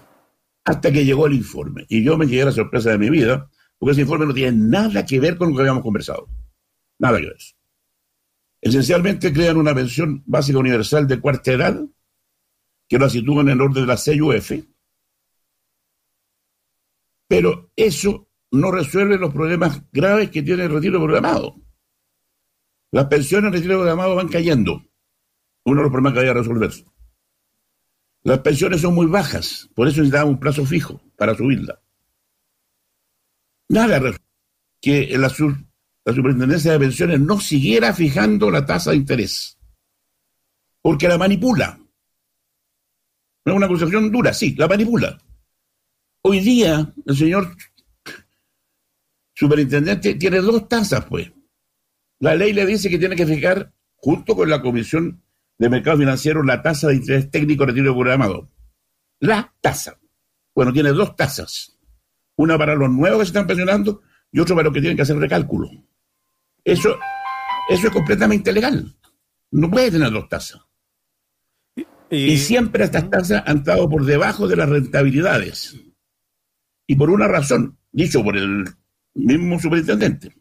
hasta 0.65 0.91
que 0.91 1.05
llegó 1.05 1.27
el 1.27 1.35
informe. 1.35 1.85
Y 1.87 2.03
yo 2.03 2.17
me 2.17 2.25
llegué 2.25 2.41
a 2.41 2.47
la 2.47 2.51
sorpresa 2.51 2.89
de 2.89 2.97
mi 2.97 3.09
vida, 3.09 3.49
porque 3.83 3.91
ese 3.91 4.01
informe 4.03 4.25
no 4.27 4.33
tiene 4.33 4.57
nada 4.57 5.05
que 5.05 5.19
ver 5.19 5.35
con 5.35 5.49
lo 5.49 5.55
que 5.55 5.63
habíamos 5.63 5.83
conversado. 5.83 6.29
Nada 6.99 7.19
que 7.19 7.25
ver. 7.25 7.37
Esencialmente 8.61 9.33
crean 9.33 9.57
una 9.57 9.75
pensión 9.75 10.23
básica 10.25 10.57
universal 10.57 11.05
de 11.05 11.19
cuarta 11.19 11.51
edad, 11.51 11.81
que 12.87 12.97
la 12.97 13.09
sitúan 13.09 13.49
en 13.49 13.55
el 13.55 13.61
orden 13.61 13.85
de 13.85 13.87
la 13.87 13.97
CUF, 13.97 14.51
pero 17.27 17.73
eso 17.75 18.29
no 18.51 18.71
resuelve 18.71 19.17
los 19.17 19.33
problemas 19.33 19.81
graves 19.91 20.29
que 20.29 20.43
tiene 20.43 20.63
el 20.63 20.71
retiro 20.71 21.03
programado. 21.03 21.57
Las 22.89 23.07
pensiones 23.07 23.49
en 23.49 23.53
retiro 23.53 23.79
programado 23.79 24.15
van 24.15 24.29
cayendo. 24.29 24.81
Uno 25.65 25.75
de 25.75 25.83
los 25.83 25.91
problemas 25.91 26.13
que 26.13 26.19
hay 26.21 26.29
a 26.29 26.33
resolver. 26.33 26.71
Las 28.21 28.39
pensiones 28.39 28.79
son 28.79 28.95
muy 28.95 29.07
bajas, 29.07 29.69
por 29.75 29.89
eso 29.89 29.97
necesitamos 29.97 30.35
un 30.35 30.39
plazo 30.39 30.65
fijo 30.65 31.01
para 31.17 31.35
subirla. 31.35 31.81
Nada 33.69 34.13
que 34.81 35.17
la, 35.17 35.31
la 36.05 36.13
superintendencia 36.13 36.73
de 36.73 36.79
pensiones 36.79 37.19
no 37.19 37.39
siguiera 37.39 37.93
fijando 37.93 38.51
la 38.51 38.65
tasa 38.65 38.91
de 38.91 38.97
interés, 38.97 39.57
porque 40.81 41.07
la 41.07 41.17
manipula. 41.17 41.79
Es 43.45 43.53
una 43.53 43.65
acusación 43.65 44.11
dura, 44.11 44.33
sí, 44.33 44.55
la 44.55 44.67
manipula. 44.67 45.17
Hoy 46.21 46.39
día 46.39 46.93
el 47.05 47.17
señor 47.17 47.55
superintendente 49.33 50.15
tiene 50.15 50.39
dos 50.39 50.67
tasas, 50.69 51.05
pues. 51.05 51.31
La 52.19 52.35
ley 52.35 52.53
le 52.53 52.65
dice 52.65 52.89
que 52.89 52.97
tiene 52.97 53.15
que 53.15 53.25
fijar, 53.25 53.73
junto 53.95 54.35
con 54.35 54.49
la 54.49 54.61
Comisión 54.61 55.21
de 55.57 55.69
Mercado 55.69 55.97
Financiero, 55.97 56.43
la 56.43 56.61
tasa 56.61 56.87
de 56.87 56.95
interés 56.95 57.29
técnico 57.29 57.65
retiro 57.65 57.93
programado. 57.93 58.49
La 59.19 59.53
tasa. 59.59 59.99
Bueno, 60.55 60.71
tiene 60.71 60.91
dos 60.91 61.15
tasas. 61.15 61.72
Una 62.43 62.57
para 62.57 62.75
los 62.75 62.89
nuevos 62.89 63.19
que 63.19 63.25
se 63.25 63.29
están 63.29 63.47
pensionando 63.47 64.01
y 64.29 64.39
otra 64.41 64.53
para 64.53 64.65
los 64.65 64.73
que 64.73 64.81
tienen 64.81 64.97
que 64.97 65.03
hacer 65.03 65.15
recálculo. 65.15 65.69
Eso, 66.61 66.97
eso 67.69 67.87
es 67.87 67.93
completamente 67.93 68.51
legal. 68.51 68.93
No 69.51 69.71
puede 69.71 69.91
tener 69.91 70.11
dos 70.11 70.27
tasas. 70.27 70.59
Y, 72.09 72.37
siempre 72.37 72.83
estas 72.83 73.09
tasas 73.09 73.43
han 73.45 73.59
estado 73.59 73.89
por 73.89 74.03
debajo 74.03 74.49
de 74.49 74.57
las 74.57 74.67
rentabilidades. 74.67 75.79
Y 76.85 76.97
por 76.97 77.09
una 77.09 77.29
razón, 77.29 77.77
dicho 77.93 78.21
por 78.21 78.35
el 78.35 78.65
mismo 79.13 79.57
superintendente. 79.57 80.35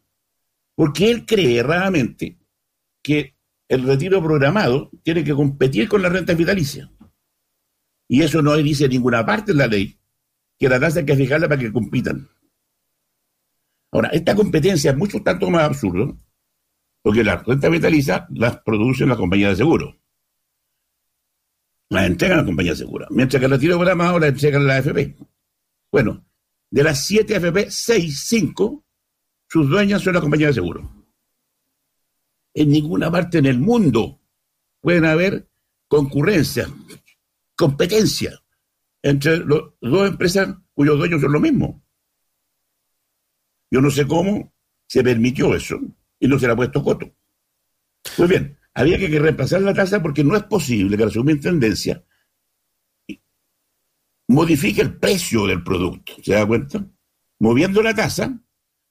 Porque 0.75 1.09
él 1.09 1.25
cree 1.25 1.59
erradamente 1.59 2.37
que 3.01 3.37
el 3.69 3.85
retiro 3.85 4.21
programado 4.21 4.91
tiene 5.05 5.23
que 5.23 5.35
competir 5.35 5.89
con 5.89 6.03
la 6.03 6.09
renta 6.09 6.35
vitalicia. 6.35 6.91
Y 8.09 8.23
eso 8.23 8.43
no 8.43 8.57
dice 8.57 8.87
en 8.87 8.91
ninguna 8.91 9.25
parte 9.25 9.53
de 9.53 9.59
la 9.59 9.69
ley, 9.69 10.02
que 10.63 10.69
la 10.69 10.79
tasa 10.79 11.01
hay 11.01 11.07
que 11.07 11.17
fijarla 11.17 11.49
para 11.49 11.61
que 11.61 11.73
compitan. 11.73 12.29
Ahora, 13.91 14.11
esta 14.11 14.37
competencia 14.37 14.93
es 14.93 14.97
mucho 14.97 15.21
tanto 15.21 15.51
más 15.51 15.65
absurdo, 15.65 16.17
porque 17.03 17.25
la 17.25 17.39
renta 17.39 17.69
vitalicia 17.69 18.29
las 18.31 18.61
producen 18.61 19.09
las 19.09 19.19
compañías 19.19 19.51
de 19.51 19.57
seguro. 19.57 20.01
Las 21.89 22.07
entregan 22.07 22.37
las 22.37 22.47
compañías 22.47 22.79
de 22.79 22.85
seguro. 22.85 23.09
Mientras 23.11 23.41
que 23.41 23.47
el 23.47 23.51
retiro 23.51 23.77
programado 23.77 24.21
las 24.21 24.29
entregan 24.29 24.65
la 24.65 24.77
AFP. 24.77 25.17
Bueno, 25.91 26.25
de 26.71 26.85
las 26.85 27.07
siete 27.07 27.35
AFP, 27.35 27.69
seis, 27.69 28.27
cinco, 28.29 28.85
sus 29.49 29.69
dueñas 29.69 30.01
son 30.01 30.13
las 30.13 30.23
compañías 30.23 30.51
de 30.51 30.63
seguro. 30.63 30.89
En 32.55 32.71
ninguna 32.71 33.11
parte 33.11 33.39
en 33.39 33.47
el 33.47 33.59
mundo 33.59 34.21
pueden 34.81 35.07
haber 35.07 35.49
concurrencia, 35.89 36.69
competencia 37.57 38.42
entre 39.03 39.39
las 39.39 39.61
dos 39.81 40.09
empresas 40.09 40.55
cuyos 40.75 40.97
dueños 40.97 41.21
son 41.21 41.33
lo 41.33 41.41
mismo. 41.41 41.85
Yo 43.71 43.81
no 43.81 43.91
sé 43.91 44.07
cómo 44.07 44.55
se 44.87 45.03
permitió 45.03 45.55
eso 45.55 45.81
y 46.19 46.29
no 46.29 46.39
se 46.39 46.47
le 46.47 46.53
ha 46.53 46.57
puesto 46.57 46.83
coto. 46.83 47.15
Pues 48.17 48.29
bien, 48.29 48.59
había 48.75 48.99
que 48.99 49.19
reemplazar 49.19 49.63
la 49.63 49.75
tasa 49.75 50.01
porque 50.03 50.25
no 50.25 50.37
es 50.37 50.45
posible 50.45 50.97
que 50.97 51.05
la 51.05 51.11
superintendencia 51.11 52.05
modifique 54.29 54.83
el 54.83 54.97
precio 54.99 55.47
del 55.47 55.63
producto. 55.63 56.15
¿Se 56.23 56.35
da 56.35 56.47
cuenta? 56.47 56.87
Moviendo 57.39 57.83
la 57.83 57.95
tasa, 57.95 58.41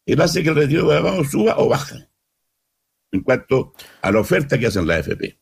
él 0.06 0.22
hace 0.22 0.44
que 0.44 0.50
el 0.50 0.56
retiro 0.56 0.90
de 0.90 0.98
abajo 0.98 1.24
suba 1.24 1.58
o 1.58 1.70
baja 1.70 2.10
en 3.12 3.22
cuanto 3.22 3.74
a 4.02 4.12
la 4.12 4.20
oferta 4.20 4.58
que 4.58 4.68
hacen 4.68 4.88
la 4.88 4.96
AFP. 4.96 5.40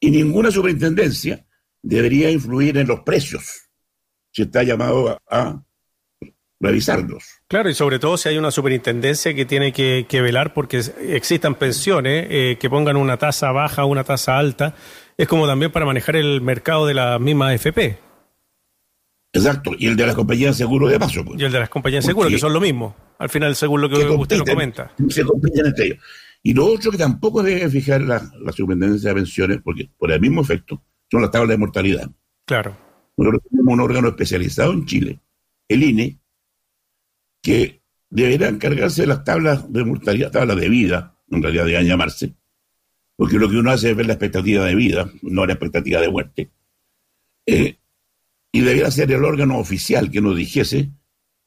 Y 0.00 0.10
ninguna 0.10 0.50
superintendencia 0.50 1.46
debería 1.82 2.30
influir 2.30 2.78
en 2.78 2.88
los 2.88 3.00
precios 3.00 3.69
si 4.30 4.42
está 4.42 4.62
llamado 4.62 5.20
a, 5.30 5.62
revisarlos. 6.60 7.24
Claro, 7.48 7.70
y 7.70 7.74
sobre 7.74 7.98
todo 7.98 8.16
si 8.16 8.28
hay 8.28 8.38
una 8.38 8.50
superintendencia 8.50 9.34
que 9.34 9.46
tiene 9.46 9.72
que, 9.72 10.06
velar 10.20 10.52
porque 10.52 10.82
existan 11.08 11.54
pensiones 11.54 12.26
eh, 12.28 12.58
que 12.60 12.68
pongan 12.68 12.96
una 12.96 13.16
tasa 13.16 13.50
baja 13.50 13.84
o 13.84 13.88
una 13.88 14.04
tasa 14.04 14.38
alta, 14.38 14.74
es 15.16 15.26
como 15.26 15.46
también 15.46 15.72
para 15.72 15.86
manejar 15.86 16.16
el 16.16 16.40
mercado 16.42 16.86
de 16.86 16.94
la 16.94 17.18
misma 17.18 17.48
AFP. 17.48 17.98
Exacto, 19.32 19.72
y 19.78 19.86
el 19.86 19.96
de 19.96 20.06
las 20.06 20.16
compañías 20.16 20.56
de 20.56 20.64
seguro 20.64 20.88
de 20.88 20.98
paso. 20.98 21.24
Pues. 21.24 21.40
Y 21.40 21.44
el 21.44 21.52
de 21.52 21.60
las 21.60 21.68
compañías 21.68 22.04
de 22.04 22.08
seguro, 22.08 22.28
que 22.28 22.38
son 22.38 22.52
lo 22.52 22.60
mismo, 22.60 22.96
al 23.18 23.30
final, 23.30 23.54
según 23.54 23.80
lo 23.80 23.88
que 23.88 23.96
usted 23.96 24.38
lo 24.38 24.44
comenta. 24.44 24.92
Se 25.08 25.24
compiten 25.24 25.66
entre 25.66 25.86
ellos. 25.86 25.98
Y 26.42 26.54
lo 26.54 26.66
otro 26.66 26.90
que 26.90 26.98
tampoco 26.98 27.42
debe 27.42 27.68
fijar 27.68 28.00
la, 28.00 28.22
la 28.40 28.52
superintendencia 28.52 29.10
de 29.10 29.14
pensiones, 29.14 29.60
porque 29.62 29.88
por 29.96 30.10
el 30.10 30.20
mismo 30.20 30.40
efecto, 30.40 30.82
son 31.10 31.22
las 31.22 31.30
tablas 31.30 31.50
de 31.50 31.58
mortalidad. 31.58 32.10
Claro. 32.46 32.89
Un 33.20 33.80
órgano 33.80 34.08
especializado 34.08 34.72
en 34.72 34.86
Chile, 34.86 35.20
el 35.68 35.82
INE, 35.82 36.18
que 37.42 37.82
deberá 38.08 38.48
encargarse 38.48 39.02
de 39.02 39.08
las 39.08 39.24
tablas 39.24 39.70
de 39.70 39.84
mortalidad, 39.84 40.30
tablas 40.30 40.56
de 40.56 40.68
vida, 40.68 41.16
en 41.30 41.42
realidad 41.42 41.66
deben 41.66 41.86
llamarse, 41.86 42.34
porque 43.16 43.38
lo 43.38 43.48
que 43.50 43.56
uno 43.56 43.70
hace 43.70 43.90
es 43.90 43.96
ver 43.96 44.06
la 44.06 44.14
expectativa 44.14 44.64
de 44.64 44.74
vida, 44.74 45.12
no 45.22 45.44
la 45.44 45.52
expectativa 45.52 46.00
de 46.00 46.10
muerte. 46.10 46.50
Eh, 47.44 47.76
y 48.52 48.60
debiera 48.60 48.90
ser 48.90 49.12
el 49.12 49.24
órgano 49.24 49.58
oficial 49.58 50.10
que 50.10 50.20
nos 50.20 50.36
dijese 50.36 50.90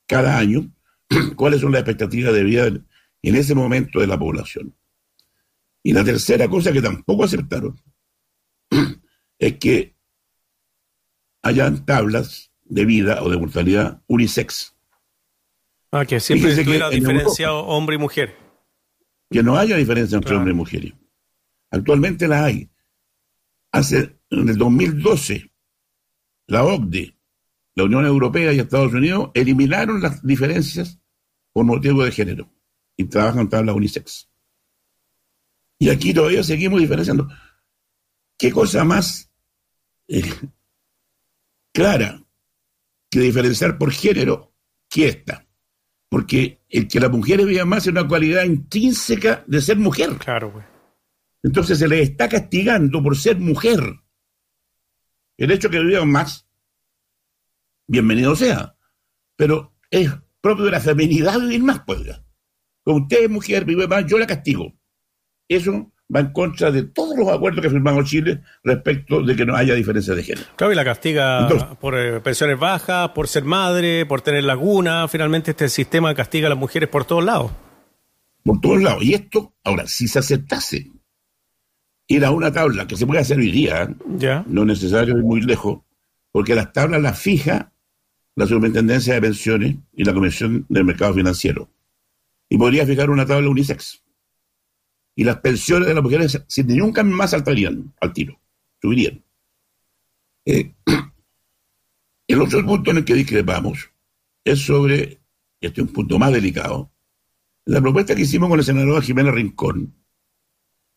cada 0.05 0.37
año 0.37 0.71
cuáles 1.35 1.61
son 1.61 1.71
las 1.71 1.81
expectativas 1.81 2.33
de 2.33 2.43
vida 2.43 2.67
en 2.67 3.35
ese 3.35 3.55
momento 3.55 3.99
de 3.99 4.07
la 4.07 4.19
población. 4.19 4.75
Y 5.81 5.91
la 5.91 6.03
tercera 6.03 6.47
cosa 6.47 6.71
que 6.71 6.81
tampoco 6.81 7.23
aceptaron 7.23 7.81
es 9.39 9.57
que 9.57 9.95
hayan 11.43 11.85
tablas 11.85 12.51
de 12.63 12.85
vida 12.85 13.21
o 13.21 13.29
de 13.29 13.37
mortalidad 13.37 14.01
unisex. 14.07 14.75
Ah, 15.91 16.05
que 16.05 16.19
siempre 16.19 16.53
estuviera 16.53 16.89
diferenciado 16.89 17.59
hombre 17.65 17.97
y 17.97 17.99
mujer. 17.99 18.35
Que 19.29 19.43
no 19.43 19.57
haya 19.57 19.77
diferencia 19.77 20.17
entre 20.17 20.35
hombre 20.35 20.53
y 20.53 20.55
mujer. 20.55 20.95
Actualmente 21.69 22.27
la 22.27 22.45
hay. 22.45 22.69
Hace, 23.71 24.17
en 24.29 24.49
el 24.49 24.57
2012, 24.57 25.51
la 26.47 26.63
OCDE, 26.63 27.15
la 27.75 27.83
Unión 27.83 28.05
Europea 28.05 28.53
y 28.53 28.59
Estados 28.59 28.93
Unidos 28.93 29.31
eliminaron 29.33 30.01
las 30.01 30.25
diferencias 30.25 30.99
por 31.51 31.65
motivo 31.65 32.03
de 32.03 32.11
género 32.11 32.49
y 32.95 33.05
trabajan 33.05 33.49
tablas 33.49 33.75
unisex. 33.75 34.29
Y 35.79 35.89
aquí 35.89 36.13
todavía 36.13 36.43
seguimos 36.43 36.79
diferenciando. 36.79 37.27
¿Qué 38.37 38.51
cosa 38.51 38.83
más 38.83 39.31
eh, 40.07 40.23
clara 41.73 42.23
que 43.09 43.19
diferenciar 43.19 43.77
por 43.77 43.91
género 43.91 44.53
que 44.89 45.07
esta? 45.07 45.45
Porque 46.09 46.61
el 46.69 46.87
que 46.87 46.99
las 46.99 47.11
mujeres 47.11 47.45
vivan 47.45 47.67
más 47.67 47.83
es 47.83 47.91
una 47.91 48.07
cualidad 48.07 48.43
intrínseca 48.43 49.43
de 49.47 49.61
ser 49.61 49.77
mujer. 49.77 50.11
Claro, 50.17 50.51
güey. 50.51 50.63
Entonces 51.41 51.79
se 51.79 51.87
les 51.87 52.09
está 52.09 52.29
castigando 52.29 53.03
por 53.03 53.17
ser 53.17 53.39
mujer. 53.39 53.81
El 55.37 55.51
hecho 55.51 55.67
de 55.67 55.77
que 55.77 55.83
vivan 55.83 56.09
más, 56.09 56.47
bienvenido 57.87 58.35
sea. 58.35 58.77
Pero 59.35 59.75
es 59.89 60.11
propio 60.39 60.65
de 60.65 60.71
la 60.71 60.79
feminidad 60.79 61.39
vivir 61.39 61.63
más, 61.63 61.81
pues. 61.85 62.01
Como 62.83 63.03
usted 63.03 63.23
es 63.23 63.29
mujer, 63.29 63.65
vive 63.65 63.87
más, 63.87 64.05
yo 64.05 64.17
la 64.17 64.27
castigo. 64.27 64.73
Eso 65.47 65.92
va 66.13 66.19
en 66.19 66.31
contra 66.31 66.71
de 66.71 66.83
todos 66.83 67.17
los 67.17 67.27
acuerdos 67.27 67.61
que 67.61 67.69
firmamos 67.69 68.09
Chile 68.09 68.41
respecto 68.63 69.21
de 69.21 69.35
que 69.35 69.45
no 69.45 69.55
haya 69.55 69.73
diferencia 69.73 70.13
de 70.13 70.23
género. 70.23 70.47
Claro, 70.55 70.73
y 70.73 70.75
la 70.75 70.85
castiga 70.85 71.47
por 71.79 71.97
eh, 71.97 72.19
pensiones 72.19 72.59
bajas, 72.59 73.09
por 73.09 73.27
ser 73.27 73.43
madre, 73.43 74.05
por 74.05 74.21
tener 74.21 74.43
laguna. 74.43 75.07
Finalmente 75.07 75.51
este 75.51 75.69
sistema 75.69 76.13
castiga 76.13 76.47
a 76.47 76.49
las 76.49 76.59
mujeres 76.59 76.89
por 76.89 77.05
todos 77.05 77.23
lados. 77.23 77.51
Por 78.43 78.59
todos 78.61 78.81
lados. 78.81 79.03
Y 79.03 79.13
esto, 79.13 79.53
ahora, 79.63 79.87
si 79.87 80.07
se 80.07 80.19
aceptase 80.19 80.91
ir 82.07 82.25
a 82.25 82.31
una 82.31 82.51
tabla 82.51 82.85
que 82.85 82.97
se 82.97 83.07
puede 83.07 83.21
hacer 83.21 83.37
hoy 83.37 83.51
día, 83.51 83.89
ya. 84.17 84.43
no 84.47 84.61
es 84.61 84.67
necesario 84.67 85.17
ir 85.17 85.23
muy 85.23 85.41
lejos, 85.41 85.79
porque 86.31 86.53
las 86.53 86.73
tablas 86.73 87.01
las 87.01 87.17
fija 87.17 87.73
la 88.35 88.47
Superintendencia 88.47 89.13
de 89.13 89.21
Pensiones 89.21 89.75
y 89.93 90.03
la 90.03 90.13
Comisión 90.13 90.65
del 90.69 90.85
Mercado 90.85 91.13
Financiero. 91.13 91.69
Y 92.49 92.57
podría 92.57 92.85
fijar 92.85 93.09
una 93.09 93.25
tabla 93.25 93.49
unisex. 93.49 94.03
Y 95.15 95.23
las 95.23 95.37
pensiones 95.37 95.87
de 95.87 95.93
las 95.93 96.03
mujeres 96.03 96.43
sin 96.47 96.67
ningún 96.67 96.91
cambio 96.91 97.15
más 97.15 97.31
saltarían 97.31 97.93
al 98.01 98.13
tiro, 98.13 98.39
subirían. 98.81 99.23
Eh, 100.45 100.73
el 102.27 102.41
otro 102.41 102.65
punto 102.65 102.91
en 102.91 102.97
el 102.97 103.05
que 103.05 103.13
discrepamos 103.13 103.91
es 104.43 104.59
sobre 104.59 105.23
este 105.67 105.79
es 105.79 105.87
un 105.87 105.93
punto 105.93 106.19
más 106.19 106.33
delicado, 106.33 106.91
la 107.65 107.79
propuesta 107.79 108.13
que 108.15 108.23
hicimos 108.23 108.49
con 108.49 108.57
la 108.57 108.63
senadora 108.63 109.01
Jimena 109.01 109.31
Rincón, 109.31 109.95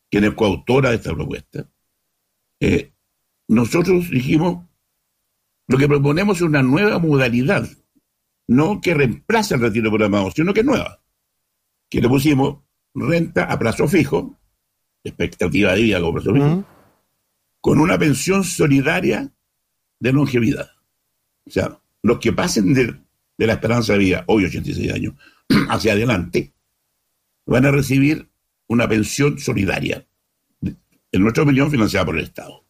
quien 0.09 0.25
es 0.25 0.33
coautora 0.33 0.89
de 0.89 0.97
esta 0.97 1.13
propuesta, 1.13 1.69
eh, 2.59 2.91
nosotros 3.47 4.09
dijimos, 4.09 4.65
lo 5.67 5.77
que 5.77 5.87
proponemos 5.87 6.37
es 6.37 6.41
una 6.41 6.61
nueva 6.63 6.99
modalidad, 6.99 7.65
no 8.47 8.81
que 8.81 8.93
reemplace 8.93 9.55
el 9.55 9.61
retiro 9.61 9.89
programado, 9.89 10.31
sino 10.31 10.53
que 10.53 10.59
es 10.59 10.65
nueva, 10.65 11.01
que 11.89 12.01
le 12.01 12.09
pusimos 12.09 12.57
renta 12.93 13.45
a 13.45 13.57
plazo 13.59 13.87
fijo, 13.87 14.37
expectativa 15.03 15.73
de 15.73 15.81
vida 15.81 15.99
como 15.99 16.13
plazo 16.13 16.33
fijo, 16.33 16.65
con 17.61 17.79
una 17.79 17.97
pensión 17.97 18.43
solidaria 18.43 19.31
de 19.99 20.13
longevidad. 20.13 20.71
O 21.45 21.49
sea, 21.49 21.79
los 22.01 22.19
que 22.19 22.33
pasen 22.33 22.73
de, 22.73 22.95
de 23.37 23.47
la 23.47 23.53
esperanza 23.53 23.93
de 23.93 23.99
vida, 23.99 24.23
hoy 24.27 24.45
86 24.45 24.91
años, 24.93 25.13
hacia 25.69 25.93
adelante, 25.93 26.53
van 27.45 27.65
a 27.65 27.71
recibir 27.71 28.29
una 28.67 28.87
pensión 28.87 29.39
solidaria, 29.39 30.05
en 30.61 31.21
nuestra 31.21 31.43
opinión 31.43 31.71
financiada 31.71 32.05
por 32.05 32.17
el 32.17 32.25
Estado. 32.25 32.65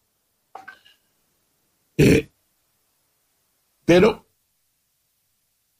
Eh, 1.97 2.29
pero 3.83 4.27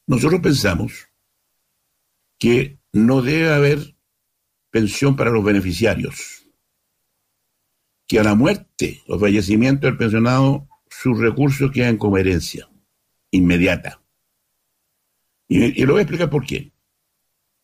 nosotros 0.07 0.41
pensamos 0.41 1.09
que 2.39 2.79
no 2.93 3.21
debe 3.21 3.53
haber 3.53 3.96
pensión 4.77 5.15
para 5.15 5.31
los 5.31 5.43
beneficiarios, 5.43 6.45
que 8.07 8.19
a 8.19 8.23
la 8.23 8.35
muerte 8.35 9.01
o 9.07 9.17
fallecimiento 9.17 9.87
del 9.87 9.97
pensionado 9.97 10.67
sus 10.87 11.17
recursos 11.17 11.71
quedan 11.71 11.97
como 11.97 12.17
herencia 12.17 12.69
inmediata. 13.31 13.99
Y, 15.47 15.83
lo 15.83 15.93
voy 15.93 16.01
a 16.01 16.03
explicar 16.03 16.29
por 16.29 16.45
qué. 16.45 16.71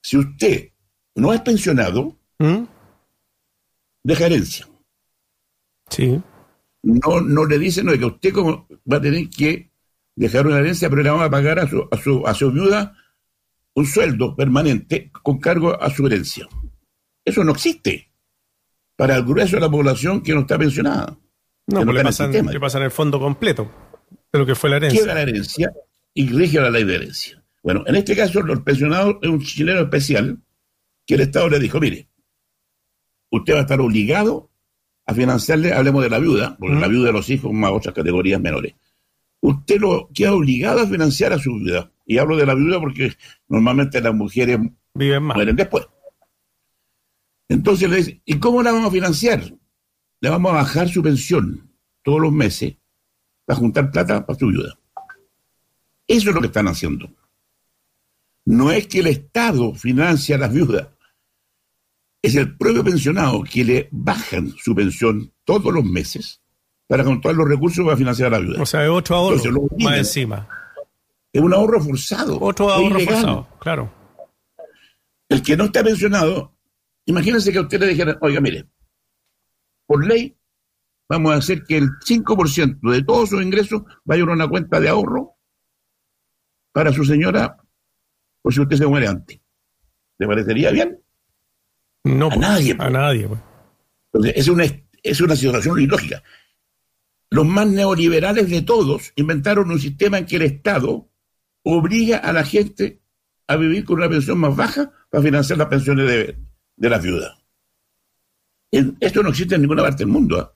Si 0.01 0.17
usted 0.17 0.71
no 1.15 1.33
es 1.33 1.41
pensionado, 1.41 2.17
¿Mm? 2.39 2.63
deja 4.03 4.25
herencia. 4.25 4.67
Sí. 5.89 6.19
No, 6.81 7.21
no 7.21 7.45
le 7.45 7.59
dicen 7.59 7.85
no, 7.85 7.93
que 7.93 8.05
usted 8.05 8.33
como 8.33 8.67
va 8.91 8.97
a 8.97 9.01
tener 9.01 9.29
que 9.29 9.69
dejar 10.15 10.47
una 10.47 10.57
herencia, 10.57 10.89
pero 10.89 11.03
le 11.03 11.09
vamos 11.11 11.27
a 11.27 11.29
pagar 11.29 11.59
a 11.59 11.69
su, 11.69 11.87
a 11.91 11.97
su, 11.97 12.25
a 12.25 12.33
su 12.33 12.51
viuda 12.51 12.97
un 13.75 13.85
sueldo 13.85 14.35
permanente 14.35 15.11
con 15.11 15.39
cargo 15.39 15.79
a 15.79 15.89
su 15.91 16.07
herencia. 16.07 16.47
Eso 17.25 17.43
no 17.43 17.51
existe 17.51 18.11
para 18.95 19.15
el 19.15 19.23
grueso 19.23 19.55
de 19.55 19.61
la 19.61 19.69
población 19.69 20.21
que 20.21 20.33
no 20.33 20.41
está 20.41 20.57
pensionada. 20.57 21.17
No, 21.67 21.83
pues 21.83 21.95
le, 21.95 22.03
pasan, 22.03 22.31
le 22.31 22.59
pasan 22.59 22.83
el 22.83 22.91
fondo 22.91 23.19
completo 23.19 23.71
de 24.31 24.39
lo 24.39 24.45
que 24.45 24.55
fue 24.55 24.69
la 24.69 24.77
herencia. 24.77 25.01
Queda 25.01 25.13
la 25.13 25.21
herencia 25.21 25.73
y 26.13 26.27
rige 26.27 26.59
la 26.59 26.69
ley 26.69 26.83
de 26.83 26.95
herencia. 26.95 27.43
Bueno, 27.61 27.83
en 27.87 27.95
este 27.95 28.15
caso, 28.15 28.39
el 28.39 28.63
pensionado 28.63 29.19
es 29.21 29.29
un 29.29 29.41
chileno 29.41 29.79
especial 29.81 30.39
que 31.05 31.15
el 31.15 31.21
Estado 31.21 31.49
le 31.49 31.59
dijo, 31.59 31.79
mire, 31.79 32.09
usted 33.29 33.53
va 33.53 33.59
a 33.59 33.61
estar 33.61 33.79
obligado 33.79 34.49
a 35.05 35.13
financiarle, 35.13 35.73
hablemos 35.73 36.03
de 36.03 36.09
la 36.09 36.19
viuda, 36.19 36.57
porque 36.59 36.75
la 36.75 36.87
viuda 36.87 37.07
de 37.07 37.13
los 37.13 37.29
hijos 37.29 37.51
más 37.53 37.71
otras 37.71 37.93
categorías 37.95 38.41
menores. 38.41 38.73
Usted 39.41 39.79
lo 39.79 40.09
queda 40.13 40.33
obligado 40.33 40.81
a 40.81 40.87
financiar 40.87 41.33
a 41.33 41.39
su 41.39 41.55
viuda. 41.55 41.91
Y 42.05 42.17
hablo 42.17 42.35
de 42.35 42.45
la 42.45 42.53
viuda 42.53 42.79
porque 42.79 43.13
normalmente 43.47 44.01
las 44.01 44.13
mujeres 44.13 44.59
Viven 44.93 45.23
más. 45.23 45.35
mueren 45.35 45.55
después. 45.55 45.85
Entonces 47.49 47.89
le 47.89 47.97
dice, 47.97 48.21
¿y 48.25 48.39
cómo 48.39 48.63
la 48.63 48.71
vamos 48.71 48.87
a 48.87 48.91
financiar? 48.91 49.53
Le 50.21 50.29
vamos 50.29 50.51
a 50.51 50.55
bajar 50.55 50.89
su 50.89 51.03
pensión 51.03 51.71
todos 52.01 52.21
los 52.21 52.31
meses 52.31 52.75
para 53.45 53.59
juntar 53.59 53.91
plata 53.91 54.25
para 54.25 54.39
su 54.39 54.47
viuda. 54.47 54.77
Eso 56.07 56.29
es 56.29 56.35
lo 56.35 56.41
que 56.41 56.47
están 56.47 56.67
haciendo. 56.67 57.09
No 58.45 58.71
es 58.71 58.87
que 58.87 58.99
el 58.99 59.07
Estado 59.07 59.73
financia 59.73 60.35
a 60.35 60.39
las 60.39 60.53
viudas, 60.53 60.87
es 62.21 62.35
el 62.35 62.55
propio 62.55 62.83
pensionado 62.83 63.43
que 63.43 63.65
le 63.65 63.89
bajan 63.91 64.53
su 64.57 64.73
pensión 64.73 65.33
todos 65.43 65.73
los 65.73 65.83
meses 65.83 66.41
para 66.87 67.03
contar 67.03 67.35
los 67.35 67.47
recursos 67.47 67.83
para 67.83 67.97
financiar 67.97 68.27
a 68.27 68.37
la 68.37 68.39
viuda. 68.39 68.61
O 68.61 68.65
sea, 68.65 68.83
es 68.83 68.89
otro 68.89 69.15
ahorro 69.15 69.67
más 69.79 69.97
encima. 69.97 70.47
Es 71.31 71.41
un 71.41 71.53
ahorro 71.53 71.81
forzado. 71.81 72.37
Otro 72.39 72.71
ahorro 72.71 72.99
forzado, 72.99 73.47
claro. 73.59 73.91
El 75.27 75.41
que 75.41 75.57
no 75.57 75.65
está 75.65 75.83
pensionado, 75.83 76.53
imagínense 77.05 77.51
que 77.51 77.57
a 77.57 77.61
usted 77.61 77.79
le 77.79 77.87
dijeran, 77.87 78.17
oiga, 78.21 78.39
mire, 78.41 78.67
por 79.85 80.05
ley 80.05 80.37
vamos 81.09 81.33
a 81.33 81.37
hacer 81.37 81.63
que 81.63 81.77
el 81.77 81.89
5% 81.99 82.91
de 82.91 83.03
todos 83.03 83.29
sus 83.29 83.41
ingresos 83.41 83.83
vaya 84.03 84.23
a 84.23 84.31
una 84.31 84.47
cuenta 84.47 84.79
de 84.79 84.89
ahorro 84.89 85.35
para 86.71 86.91
su 86.91 87.03
señora 87.05 87.57
por 88.41 88.53
si 88.53 88.61
usted 88.61 88.77
se 88.77 88.87
muere 88.87 89.07
antes. 89.07 89.39
¿Le 90.17 90.27
parecería 90.27 90.71
bien? 90.71 90.99
No, 92.03 92.27
a 92.27 92.29
pues, 92.29 92.39
nadie. 92.39 92.75
A 92.79 92.89
nadie. 92.89 93.27
Pues. 93.27 93.39
Entonces, 94.11 94.33
es 94.35 94.47
una, 94.47 94.65
es 95.01 95.21
una 95.21 95.35
situación 95.35 95.79
ilógica. 95.79 96.23
Los 97.29 97.45
más 97.45 97.67
neoliberales 97.67 98.49
de 98.49 98.61
todos 98.61 99.11
inventaron 99.15 99.71
un 99.71 99.79
sistema 99.79 100.17
en 100.17 100.25
que 100.25 100.35
el 100.35 100.43
Estado 100.43 101.09
obliga 101.63 102.17
a 102.17 102.33
la 102.33 102.43
gente 102.43 103.01
a 103.47 103.55
vivir 103.55 103.85
con 103.85 103.97
una 103.97 104.09
pensión 104.09 104.37
más 104.37 104.55
baja 104.55 104.91
para 105.09 105.23
financiar 105.23 105.57
las 105.57 105.67
pensiones 105.67 106.07
de, 106.07 106.37
de 106.75 106.89
las 106.89 107.01
viudas. 107.01 107.37
Esto 108.99 109.21
no 109.21 109.29
existe 109.29 109.55
en 109.55 109.61
ninguna 109.61 109.83
parte 109.83 109.99
del 109.99 110.07
mundo. 110.07 110.39
¿ah? 110.39 110.53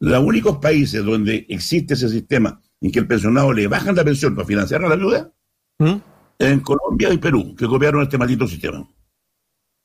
Los 0.00 0.24
únicos 0.24 0.58
países 0.58 1.04
donde 1.04 1.46
existe 1.48 1.94
ese 1.94 2.08
sistema 2.08 2.60
en 2.80 2.90
que 2.90 2.98
el 2.98 3.06
pensionado 3.06 3.52
le 3.52 3.68
bajan 3.68 3.94
la 3.94 4.04
pensión 4.04 4.34
para 4.34 4.46
financiar 4.46 4.84
a 4.84 4.88
la 4.88 4.96
viuda 4.96 5.32
¿Mm? 5.78 5.96
en 6.38 6.60
Colombia 6.60 7.12
y 7.12 7.18
Perú, 7.18 7.54
que 7.54 7.66
copiaron 7.66 8.02
este 8.02 8.18
maldito 8.18 8.46
sistema. 8.48 8.88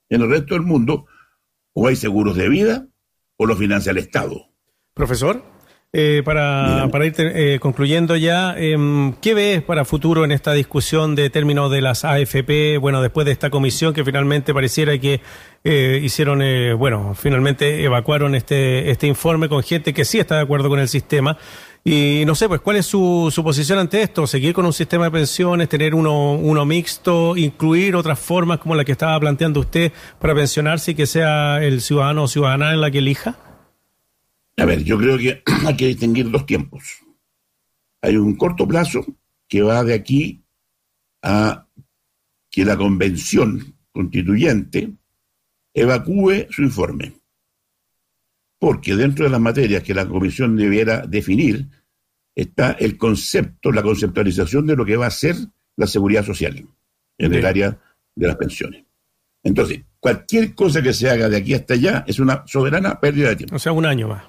En 0.10 0.22
el 0.22 0.30
resto 0.30 0.54
del 0.54 0.64
mundo, 0.64 1.06
o 1.74 1.88
hay 1.88 1.96
seguros 1.96 2.36
de 2.36 2.50
vida 2.50 2.88
o 3.38 3.46
lo 3.46 3.56
financia 3.56 3.92
el 3.92 3.98
Estado. 3.98 4.50
Profesor, 4.94 5.44
eh, 5.98 6.24
para, 6.26 6.90
para, 6.92 7.06
ir 7.06 7.14
eh, 7.18 7.58
concluyendo 7.62 8.18
ya, 8.18 8.54
eh, 8.58 8.76
¿qué 9.22 9.34
ves 9.34 9.62
para 9.62 9.86
futuro 9.86 10.26
en 10.26 10.34
esta 10.34 10.52
discusión 10.52 11.16
de 11.16 11.30
términos 11.30 11.72
de 11.72 11.80
las 11.80 12.04
AFP? 12.04 12.80
Bueno, 12.82 13.02
después 13.02 13.26
de 13.26 13.32
esta 13.32 13.50
comisión 13.50 13.94
que 13.94 14.04
finalmente 14.04 14.54
pareciera 14.54 14.98
que 14.98 15.22
eh, 15.64 16.02
hicieron, 16.04 16.42
bueno, 16.78 17.16
finalmente 17.18 17.82
evacuaron 17.82 18.36
este, 18.36 18.92
este 18.92 19.08
informe 19.08 19.48
con 19.48 19.64
gente 19.64 19.94
que 19.94 20.04
sí 20.04 20.20
está 20.20 20.36
de 20.36 20.42
acuerdo 20.42 20.68
con 20.68 20.80
el 20.80 20.90
sistema. 20.90 21.38
Y 21.86 22.24
no 22.26 22.36
sé, 22.36 22.50
pues, 22.50 22.60
¿cuál 22.60 22.76
es 22.76 22.86
su, 22.86 23.32
su 23.34 23.42
posición 23.42 23.80
ante 23.80 24.02
esto? 24.02 24.28
¿Seguir 24.28 24.54
con 24.54 24.66
un 24.66 24.74
sistema 24.74 25.06
de 25.06 25.12
pensiones, 25.12 25.70
tener 25.70 25.96
uno, 25.96 26.34
uno 26.34 26.66
mixto, 26.66 27.38
incluir 27.38 27.96
otras 27.96 28.20
formas 28.20 28.58
como 28.58 28.76
la 28.76 28.84
que 28.84 28.92
estaba 28.92 29.18
planteando 29.18 29.62
usted 29.62 29.94
para 30.20 30.36
pensionarse 30.36 30.92
y 30.92 30.96
que 30.96 31.06
sea 31.06 31.64
el 31.64 31.80
ciudadano 31.80 32.24
o 32.24 32.28
ciudadana 32.28 32.74
en 32.74 32.82
la 32.82 32.92
que 32.92 32.98
elija? 32.98 33.45
A 34.58 34.66
ver, 34.66 34.84
yo 34.84 34.98
creo 34.98 35.18
que 35.18 35.44
hay 35.66 35.76
que 35.76 35.88
distinguir 35.88 36.30
dos 36.30 36.46
tiempos. 36.46 37.00
Hay 38.02 38.18
un 38.18 38.36
corto 38.36 38.68
plazo 38.68 39.06
que 39.48 39.62
va 39.62 39.84
de 39.84 39.94
aquí 39.94 40.44
a 41.22 41.68
que 42.50 42.66
la 42.66 42.78
convención 42.78 43.76
constituyente 43.92 44.94
evacúe 45.74 46.48
su 46.50 46.64
informe 46.64 47.16
porque 48.66 48.96
dentro 48.96 49.26
de 49.26 49.32
las 49.32 49.40
materias 49.40 49.84
que 49.84 49.94
la 49.94 50.08
comisión 50.08 50.56
debiera 50.56 51.06
definir 51.06 51.68
está 52.34 52.72
el 52.72 52.98
concepto, 52.98 53.72
la 53.72 53.84
conceptualización 53.84 54.66
de 54.66 54.76
lo 54.76 54.86
que 54.86 54.98
va 54.98 55.06
a 55.06 55.12
ser 55.12 55.36
la 55.76 55.88
seguridad 55.88 56.26
social 56.26 56.66
en 57.18 57.34
el 57.34 57.46
área 57.46 57.78
de 58.16 58.28
las 58.28 58.36
pensiones. 58.38 58.84
Entonces, 59.44 59.82
cualquier 60.00 60.56
cosa 60.56 60.82
que 60.82 60.94
se 60.94 61.10
haga 61.10 61.30
de 61.30 61.38
aquí 61.38 61.54
hasta 61.54 61.76
allá 61.76 62.04
es 62.08 62.20
una 62.20 62.44
soberana 62.48 63.00
pérdida 63.00 63.30
de 63.30 63.36
tiempo. 63.36 63.56
O 63.56 63.60
sea, 63.60 63.72
un 63.72 63.86
año 63.86 64.08
más. 64.08 64.24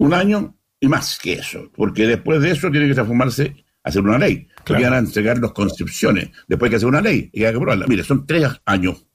Un 0.00 0.14
año 0.14 0.56
y 0.80 0.88
más 0.88 1.18
que 1.18 1.34
eso, 1.34 1.70
porque 1.76 2.06
después 2.06 2.40
de 2.40 2.52
eso 2.52 2.70
tiene 2.70 2.88
que 2.88 2.94
transformarse, 2.94 3.54
hacer 3.82 4.00
una 4.00 4.18
ley. 4.18 4.48
Claro. 4.64 4.82
van 4.84 4.94
a 4.94 4.98
entregar 4.98 5.38
las 5.38 5.52
concepciones, 5.52 6.30
después 6.48 6.68
hay 6.68 6.70
que 6.70 6.76
hacer 6.76 6.88
una 6.88 7.02
ley 7.02 7.30
y 7.32 7.44
hay 7.44 7.50
que 7.50 7.56
aprobarla. 7.56 7.86
Mire, 7.86 8.02
son 8.02 8.26
tres 8.26 8.48
años, 8.64 9.06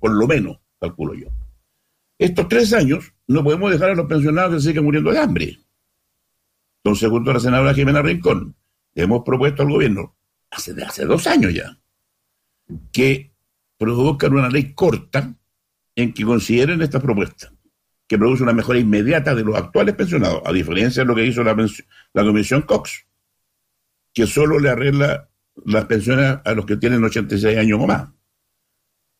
por 0.00 0.10
lo 0.12 0.26
menos, 0.26 0.58
calculo 0.80 1.14
yo. 1.14 1.28
Estos 2.18 2.48
tres 2.48 2.72
años 2.72 3.12
no 3.28 3.44
podemos 3.44 3.70
dejar 3.70 3.90
a 3.90 3.94
los 3.94 4.06
pensionados 4.06 4.54
que 4.54 4.60
se 4.60 4.68
sigan 4.68 4.84
muriendo 4.84 5.12
de 5.12 5.18
hambre. 5.20 5.60
Entonces, 6.82 7.08
junto 7.08 7.30
a 7.30 7.34
la 7.34 7.40
senadora 7.40 7.74
Jimena 7.74 8.02
Rincón, 8.02 8.56
hemos 8.96 9.22
propuesto 9.24 9.62
al 9.62 9.70
gobierno, 9.70 10.16
hace, 10.50 10.74
hace 10.82 11.04
dos 11.04 11.26
años 11.28 11.54
ya, 11.54 11.78
que 12.90 13.32
produzcan 13.76 14.32
una 14.32 14.48
ley 14.48 14.72
corta 14.72 15.36
en 15.94 16.12
que 16.12 16.24
consideren 16.24 16.82
esta 16.82 17.00
propuesta, 17.00 17.52
que 18.12 18.18
produce 18.18 18.42
una 18.42 18.52
mejora 18.52 18.78
inmediata 18.78 19.34
de 19.34 19.42
los 19.42 19.56
actuales 19.56 19.94
pensionados, 19.94 20.42
a 20.44 20.52
diferencia 20.52 21.02
de 21.02 21.06
lo 21.06 21.14
que 21.14 21.24
hizo 21.24 21.42
la, 21.42 21.56
Comisión 22.12 22.60
Cox, 22.60 23.06
que 24.12 24.26
solo 24.26 24.58
le 24.58 24.68
arregla 24.68 25.30
las 25.64 25.86
pensiones 25.86 26.36
a 26.44 26.52
los 26.52 26.66
que 26.66 26.76
tienen 26.76 27.02
86 27.02 27.56
años 27.56 27.80
o 27.80 27.86
más. 27.86 28.10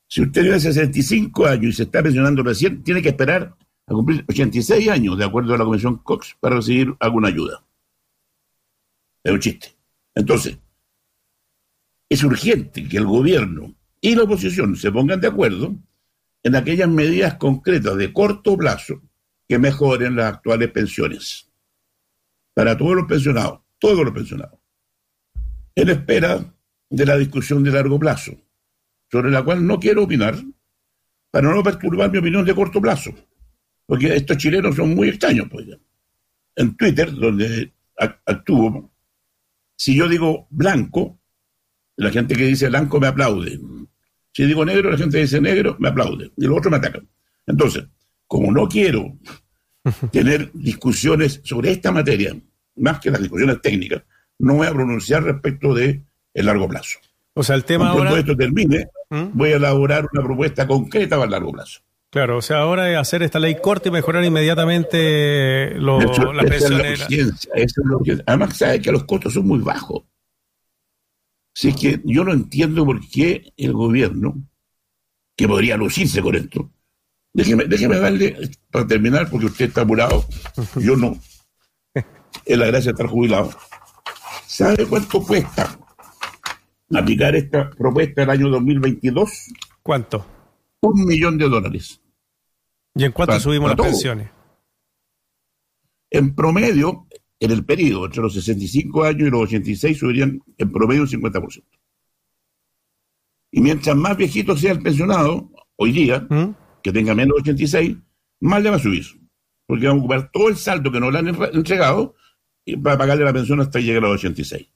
Si 0.08 0.20
usted 0.20 0.42
tiene 0.42 0.60
65 0.60 1.46
años 1.46 1.64
y 1.64 1.72
se 1.72 1.84
está 1.84 2.02
pensionando 2.02 2.42
recién, 2.42 2.82
tiene 2.82 3.00
que 3.00 3.08
esperar 3.08 3.56
a 3.86 3.94
cumplir 3.94 4.26
86 4.28 4.86
años, 4.90 5.16
de 5.16 5.24
acuerdo 5.24 5.54
a 5.54 5.56
la 5.56 5.64
Comisión 5.64 5.96
Cox, 5.96 6.36
para 6.38 6.56
recibir 6.56 6.94
alguna 7.00 7.28
ayuda. 7.28 7.64
Es 9.24 9.32
un 9.32 9.40
chiste. 9.40 9.68
Entonces, 10.14 10.58
es 12.10 12.22
urgente 12.22 12.86
que 12.86 12.98
el 12.98 13.06
gobierno 13.06 13.74
y 14.02 14.14
la 14.14 14.24
oposición 14.24 14.76
se 14.76 14.92
pongan 14.92 15.18
de 15.18 15.28
acuerdo 15.28 15.78
en 16.42 16.56
aquellas 16.56 16.88
medidas 16.88 17.34
concretas 17.34 17.96
de 17.96 18.12
corto 18.12 18.56
plazo 18.56 19.02
que 19.48 19.58
mejoren 19.58 20.16
las 20.16 20.34
actuales 20.34 20.70
pensiones 20.70 21.50
para 22.54 22.76
todos 22.76 22.96
los 22.96 23.06
pensionados, 23.06 23.60
todos 23.78 24.04
los 24.04 24.12
pensionados, 24.12 24.58
en 25.74 25.88
espera 25.88 26.54
de 26.90 27.06
la 27.06 27.16
discusión 27.16 27.62
de 27.62 27.70
largo 27.70 27.98
plazo, 27.98 28.32
sobre 29.10 29.30
la 29.30 29.42
cual 29.42 29.66
no 29.66 29.78
quiero 29.78 30.04
opinar, 30.04 30.36
para 31.30 31.50
no 31.50 31.62
perturbar 31.62 32.10
mi 32.10 32.18
opinión 32.18 32.44
de 32.44 32.54
corto 32.54 32.80
plazo, 32.80 33.10
porque 33.86 34.14
estos 34.14 34.36
chilenos 34.36 34.76
son 34.76 34.94
muy 34.94 35.08
extraños. 35.08 35.48
Pues. 35.50 35.66
En 36.56 36.76
Twitter, 36.76 37.10
donde 37.10 37.72
actúo, 37.96 38.92
si 39.76 39.96
yo 39.96 40.08
digo 40.08 40.46
blanco, 40.50 41.18
la 41.96 42.10
gente 42.10 42.36
que 42.36 42.46
dice 42.46 42.68
blanco 42.68 43.00
me 43.00 43.06
aplaude. 43.06 43.58
Si 44.32 44.44
digo 44.44 44.64
negro, 44.64 44.90
la 44.90 44.98
gente 44.98 45.18
dice 45.18 45.40
negro 45.40 45.76
me 45.78 45.88
aplaude. 45.88 46.30
Y 46.36 46.46
los 46.46 46.58
otros 46.58 46.70
me 46.70 46.78
atacan. 46.78 47.08
Entonces, 47.46 47.84
como 48.26 48.50
no 48.50 48.68
quiero 48.68 49.16
tener 50.10 50.50
discusiones 50.54 51.40
sobre 51.44 51.70
esta 51.70 51.92
materia, 51.92 52.34
más 52.76 53.00
que 53.00 53.10
las 53.10 53.20
discusiones 53.20 53.60
técnicas, 53.60 54.02
no 54.38 54.54
voy 54.54 54.66
a 54.66 54.72
pronunciar 54.72 55.22
respecto 55.22 55.74
de 55.74 56.02
el 56.34 56.46
largo 56.46 56.68
plazo. 56.68 56.98
O 57.34 57.42
sea, 57.42 57.56
el 57.56 57.64
tema 57.64 57.90
ahora... 57.90 58.10
Cuando 58.10 58.18
esto 58.18 58.36
termine, 58.36 58.88
¿Mm? 59.10 59.28
voy 59.34 59.52
a 59.52 59.56
elaborar 59.56 60.06
una 60.12 60.22
propuesta 60.22 60.66
concreta 60.66 61.16
para 61.16 61.26
el 61.26 61.30
largo 61.30 61.52
plazo. 61.52 61.80
Claro, 62.10 62.36
o 62.36 62.42
sea, 62.42 62.58
ahora 62.58 62.90
es 62.92 62.98
hacer 62.98 63.22
esta 63.22 63.38
ley 63.38 63.56
corta 63.62 63.88
y 63.88 63.92
mejorar 63.92 64.22
inmediatamente 64.22 65.74
lo, 65.76 65.98
la 65.98 66.42
además, 68.26 68.56
sabe 68.58 68.82
que 68.82 68.92
los 68.92 69.04
costos 69.04 69.32
son 69.32 69.46
muy 69.46 69.60
bajos. 69.60 70.02
Si 71.54 71.68
es 71.68 71.76
que 71.76 72.00
yo 72.04 72.24
no 72.24 72.32
entiendo 72.32 72.84
por 72.84 73.06
qué 73.08 73.52
el 73.56 73.72
gobierno, 73.72 74.42
que 75.36 75.46
podría 75.46 75.76
lucirse 75.76 76.22
con 76.22 76.34
esto, 76.34 76.70
déjeme, 77.32 77.64
déjeme 77.64 77.98
darle, 77.98 78.50
para 78.70 78.86
terminar, 78.86 79.28
porque 79.30 79.46
usted 79.46 79.66
está 79.66 79.82
apurado, 79.82 80.24
yo 80.76 80.96
no. 80.96 81.18
Es 82.44 82.58
la 82.58 82.66
gracia 82.66 82.92
de 82.92 82.92
estar 82.92 83.06
jubilado. 83.06 83.50
¿Sabe 84.46 84.86
cuánto 84.86 85.22
cuesta 85.22 85.78
aplicar 86.92 87.34
esta 87.36 87.70
propuesta 87.70 88.22
el 88.22 88.30
año 88.30 88.48
2022? 88.50 89.30
¿Cuánto? 89.82 90.26
Un 90.80 91.04
millón 91.04 91.38
de 91.38 91.48
dólares. 91.48 92.00
¿Y 92.94 93.04
en 93.04 93.12
cuánto 93.12 93.38
subimos 93.40 93.70
las 93.70 93.80
pensiones? 93.80 94.30
En 96.10 96.34
promedio, 96.34 97.06
en 97.42 97.50
el 97.50 97.64
periodo 97.64 98.06
entre 98.06 98.22
los 98.22 98.34
65 98.34 99.02
años 99.02 99.26
y 99.26 99.30
los 99.30 99.42
86 99.42 99.98
subirían 99.98 100.40
en 100.58 100.70
promedio 100.70 101.02
un 101.02 101.08
50%. 101.08 101.64
Y 103.50 103.60
mientras 103.60 103.96
más 103.96 104.16
viejito 104.16 104.56
sea 104.56 104.70
el 104.70 104.80
pensionado, 104.80 105.50
hoy 105.74 105.90
día, 105.90 106.20
¿Mm? 106.30 106.54
que 106.84 106.92
tenga 106.92 107.16
menos 107.16 107.34
de 107.36 107.50
86, 107.50 107.96
más 108.40 108.62
le 108.62 108.70
va 108.70 108.76
a 108.76 108.78
subir. 108.78 109.04
Porque 109.66 109.86
va 109.88 109.92
a 109.92 109.96
ocupar 109.96 110.30
todo 110.30 110.50
el 110.50 110.56
saldo 110.56 110.92
que 110.92 111.00
nos 111.00 111.12
le 111.12 111.18
han 111.18 111.28
entregado 111.52 112.14
para 112.80 112.96
pagarle 112.96 113.24
la 113.24 113.32
pensión 113.32 113.60
hasta 113.60 113.80
llegar 113.80 114.04
a 114.04 114.08
los 114.08 114.20
86. 114.20 114.68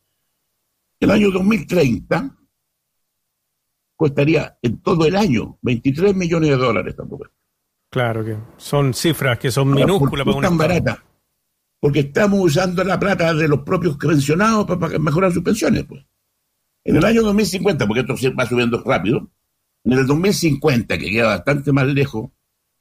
El 0.98 1.10
año 1.12 1.30
2030 1.30 2.36
costaría 3.94 4.58
en 4.60 4.82
todo 4.82 5.06
el 5.06 5.14
año 5.14 5.56
23 5.62 6.16
millones 6.16 6.50
de 6.50 6.56
dólares 6.56 6.96
tampoco. 6.96 7.28
Claro 7.90 8.24
que 8.24 8.36
son 8.56 8.92
cifras 8.92 9.38
que 9.38 9.52
son 9.52 9.70
minúsculas 9.70 10.26
para 10.26 10.36
una 10.36 10.48
tan 10.48 10.58
barata. 10.58 11.04
Porque 11.80 12.00
estamos 12.00 12.40
usando 12.40 12.82
la 12.84 12.98
plata 12.98 13.34
de 13.34 13.48
los 13.48 13.60
propios 13.60 13.96
pensionados 13.96 14.66
para 14.66 14.98
mejorar 14.98 15.32
sus 15.32 15.42
pensiones, 15.42 15.84
pues. 15.84 16.04
En 16.84 16.96
el 16.96 17.04
año 17.04 17.22
2050, 17.22 17.86
porque 17.86 18.00
esto 18.00 18.14
va 18.38 18.46
subiendo 18.46 18.80
rápido, 18.84 19.28
en 19.84 19.92
el 19.92 20.06
2050, 20.06 20.96
que 20.98 21.10
queda 21.10 21.26
bastante 21.26 21.72
más 21.72 21.86
lejos, 21.88 22.30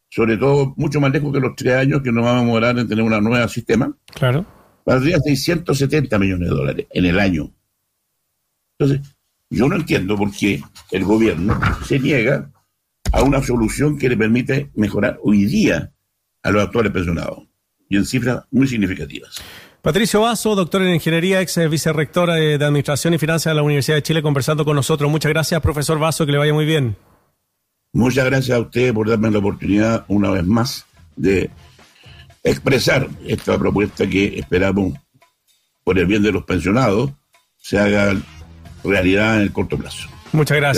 sobre 0.09 0.37
todo 0.37 0.73
mucho 0.77 1.01
más 1.01 1.11
lejos 1.11 1.33
que 1.33 1.39
los 1.39 1.55
tres 1.55 1.75
años 1.75 2.01
que 2.03 2.11
nos 2.11 2.23
vamos 2.23 2.41
a 2.41 2.45
demorar 2.45 2.77
en 2.77 2.87
tener 2.87 3.03
un 3.03 3.23
nuevo 3.23 3.47
sistema, 3.47 3.97
claro. 4.13 4.45
valdría 4.85 5.17
670 5.19 6.19
millones 6.19 6.49
de 6.49 6.55
dólares 6.55 6.87
en 6.91 7.05
el 7.05 7.19
año. 7.19 7.51
Entonces, 8.77 9.07
yo 9.49 9.67
no 9.67 9.75
entiendo 9.75 10.15
por 10.15 10.31
qué 10.31 10.61
el 10.91 11.03
gobierno 11.03 11.59
se 11.83 11.99
niega 11.99 12.51
a 13.11 13.23
una 13.23 13.41
solución 13.41 13.97
que 13.97 14.09
le 14.09 14.17
permite 14.17 14.69
mejorar 14.75 15.19
hoy 15.23 15.45
día 15.45 15.93
a 16.43 16.51
los 16.51 16.63
actuales 16.63 16.91
pensionados 16.91 17.47
y 17.89 17.97
en 17.97 18.05
cifras 18.05 18.43
muy 18.51 18.67
significativas. 18.67 19.41
Patricio 19.81 20.21
Vaso, 20.21 20.55
doctor 20.55 20.81
en 20.81 20.95
Ingeniería, 20.95 21.41
ex 21.41 21.69
vicerrector 21.69 22.31
de 22.31 22.55
Administración 22.55 23.13
y 23.13 23.19
Finanzas 23.19 23.51
de 23.51 23.55
la 23.55 23.61
Universidad 23.61 23.97
de 23.97 24.03
Chile, 24.03 24.23
conversando 24.23 24.65
con 24.65 24.75
nosotros. 24.75 25.11
Muchas 25.11 25.29
gracias, 25.29 25.61
profesor 25.61 25.99
Vaso, 25.99 26.25
que 26.25 26.31
le 26.31 26.39
vaya 26.39 26.53
muy 26.53 26.65
bien. 26.65 26.95
Muchas 27.93 28.25
gracias 28.25 28.57
a 28.57 28.61
usted 28.61 28.93
por 28.93 29.07
darme 29.07 29.29
la 29.29 29.37
oportunidad 29.37 30.03
una 30.07 30.31
vez 30.31 30.43
más 30.43 30.85
de 31.15 31.49
expresar 32.43 33.07
esta 33.25 33.57
propuesta 33.57 34.07
que 34.07 34.39
esperamos, 34.39 34.93
por 35.83 35.99
el 35.99 36.07
bien 36.07 36.23
de 36.23 36.31
los 36.31 36.45
pensionados, 36.45 37.11
se 37.57 37.77
haga 37.77 38.15
realidad 38.83 39.37
en 39.37 39.43
el 39.43 39.51
corto 39.51 39.77
plazo. 39.77 40.09
Muchas 40.31 40.57
gracias. 40.57 40.73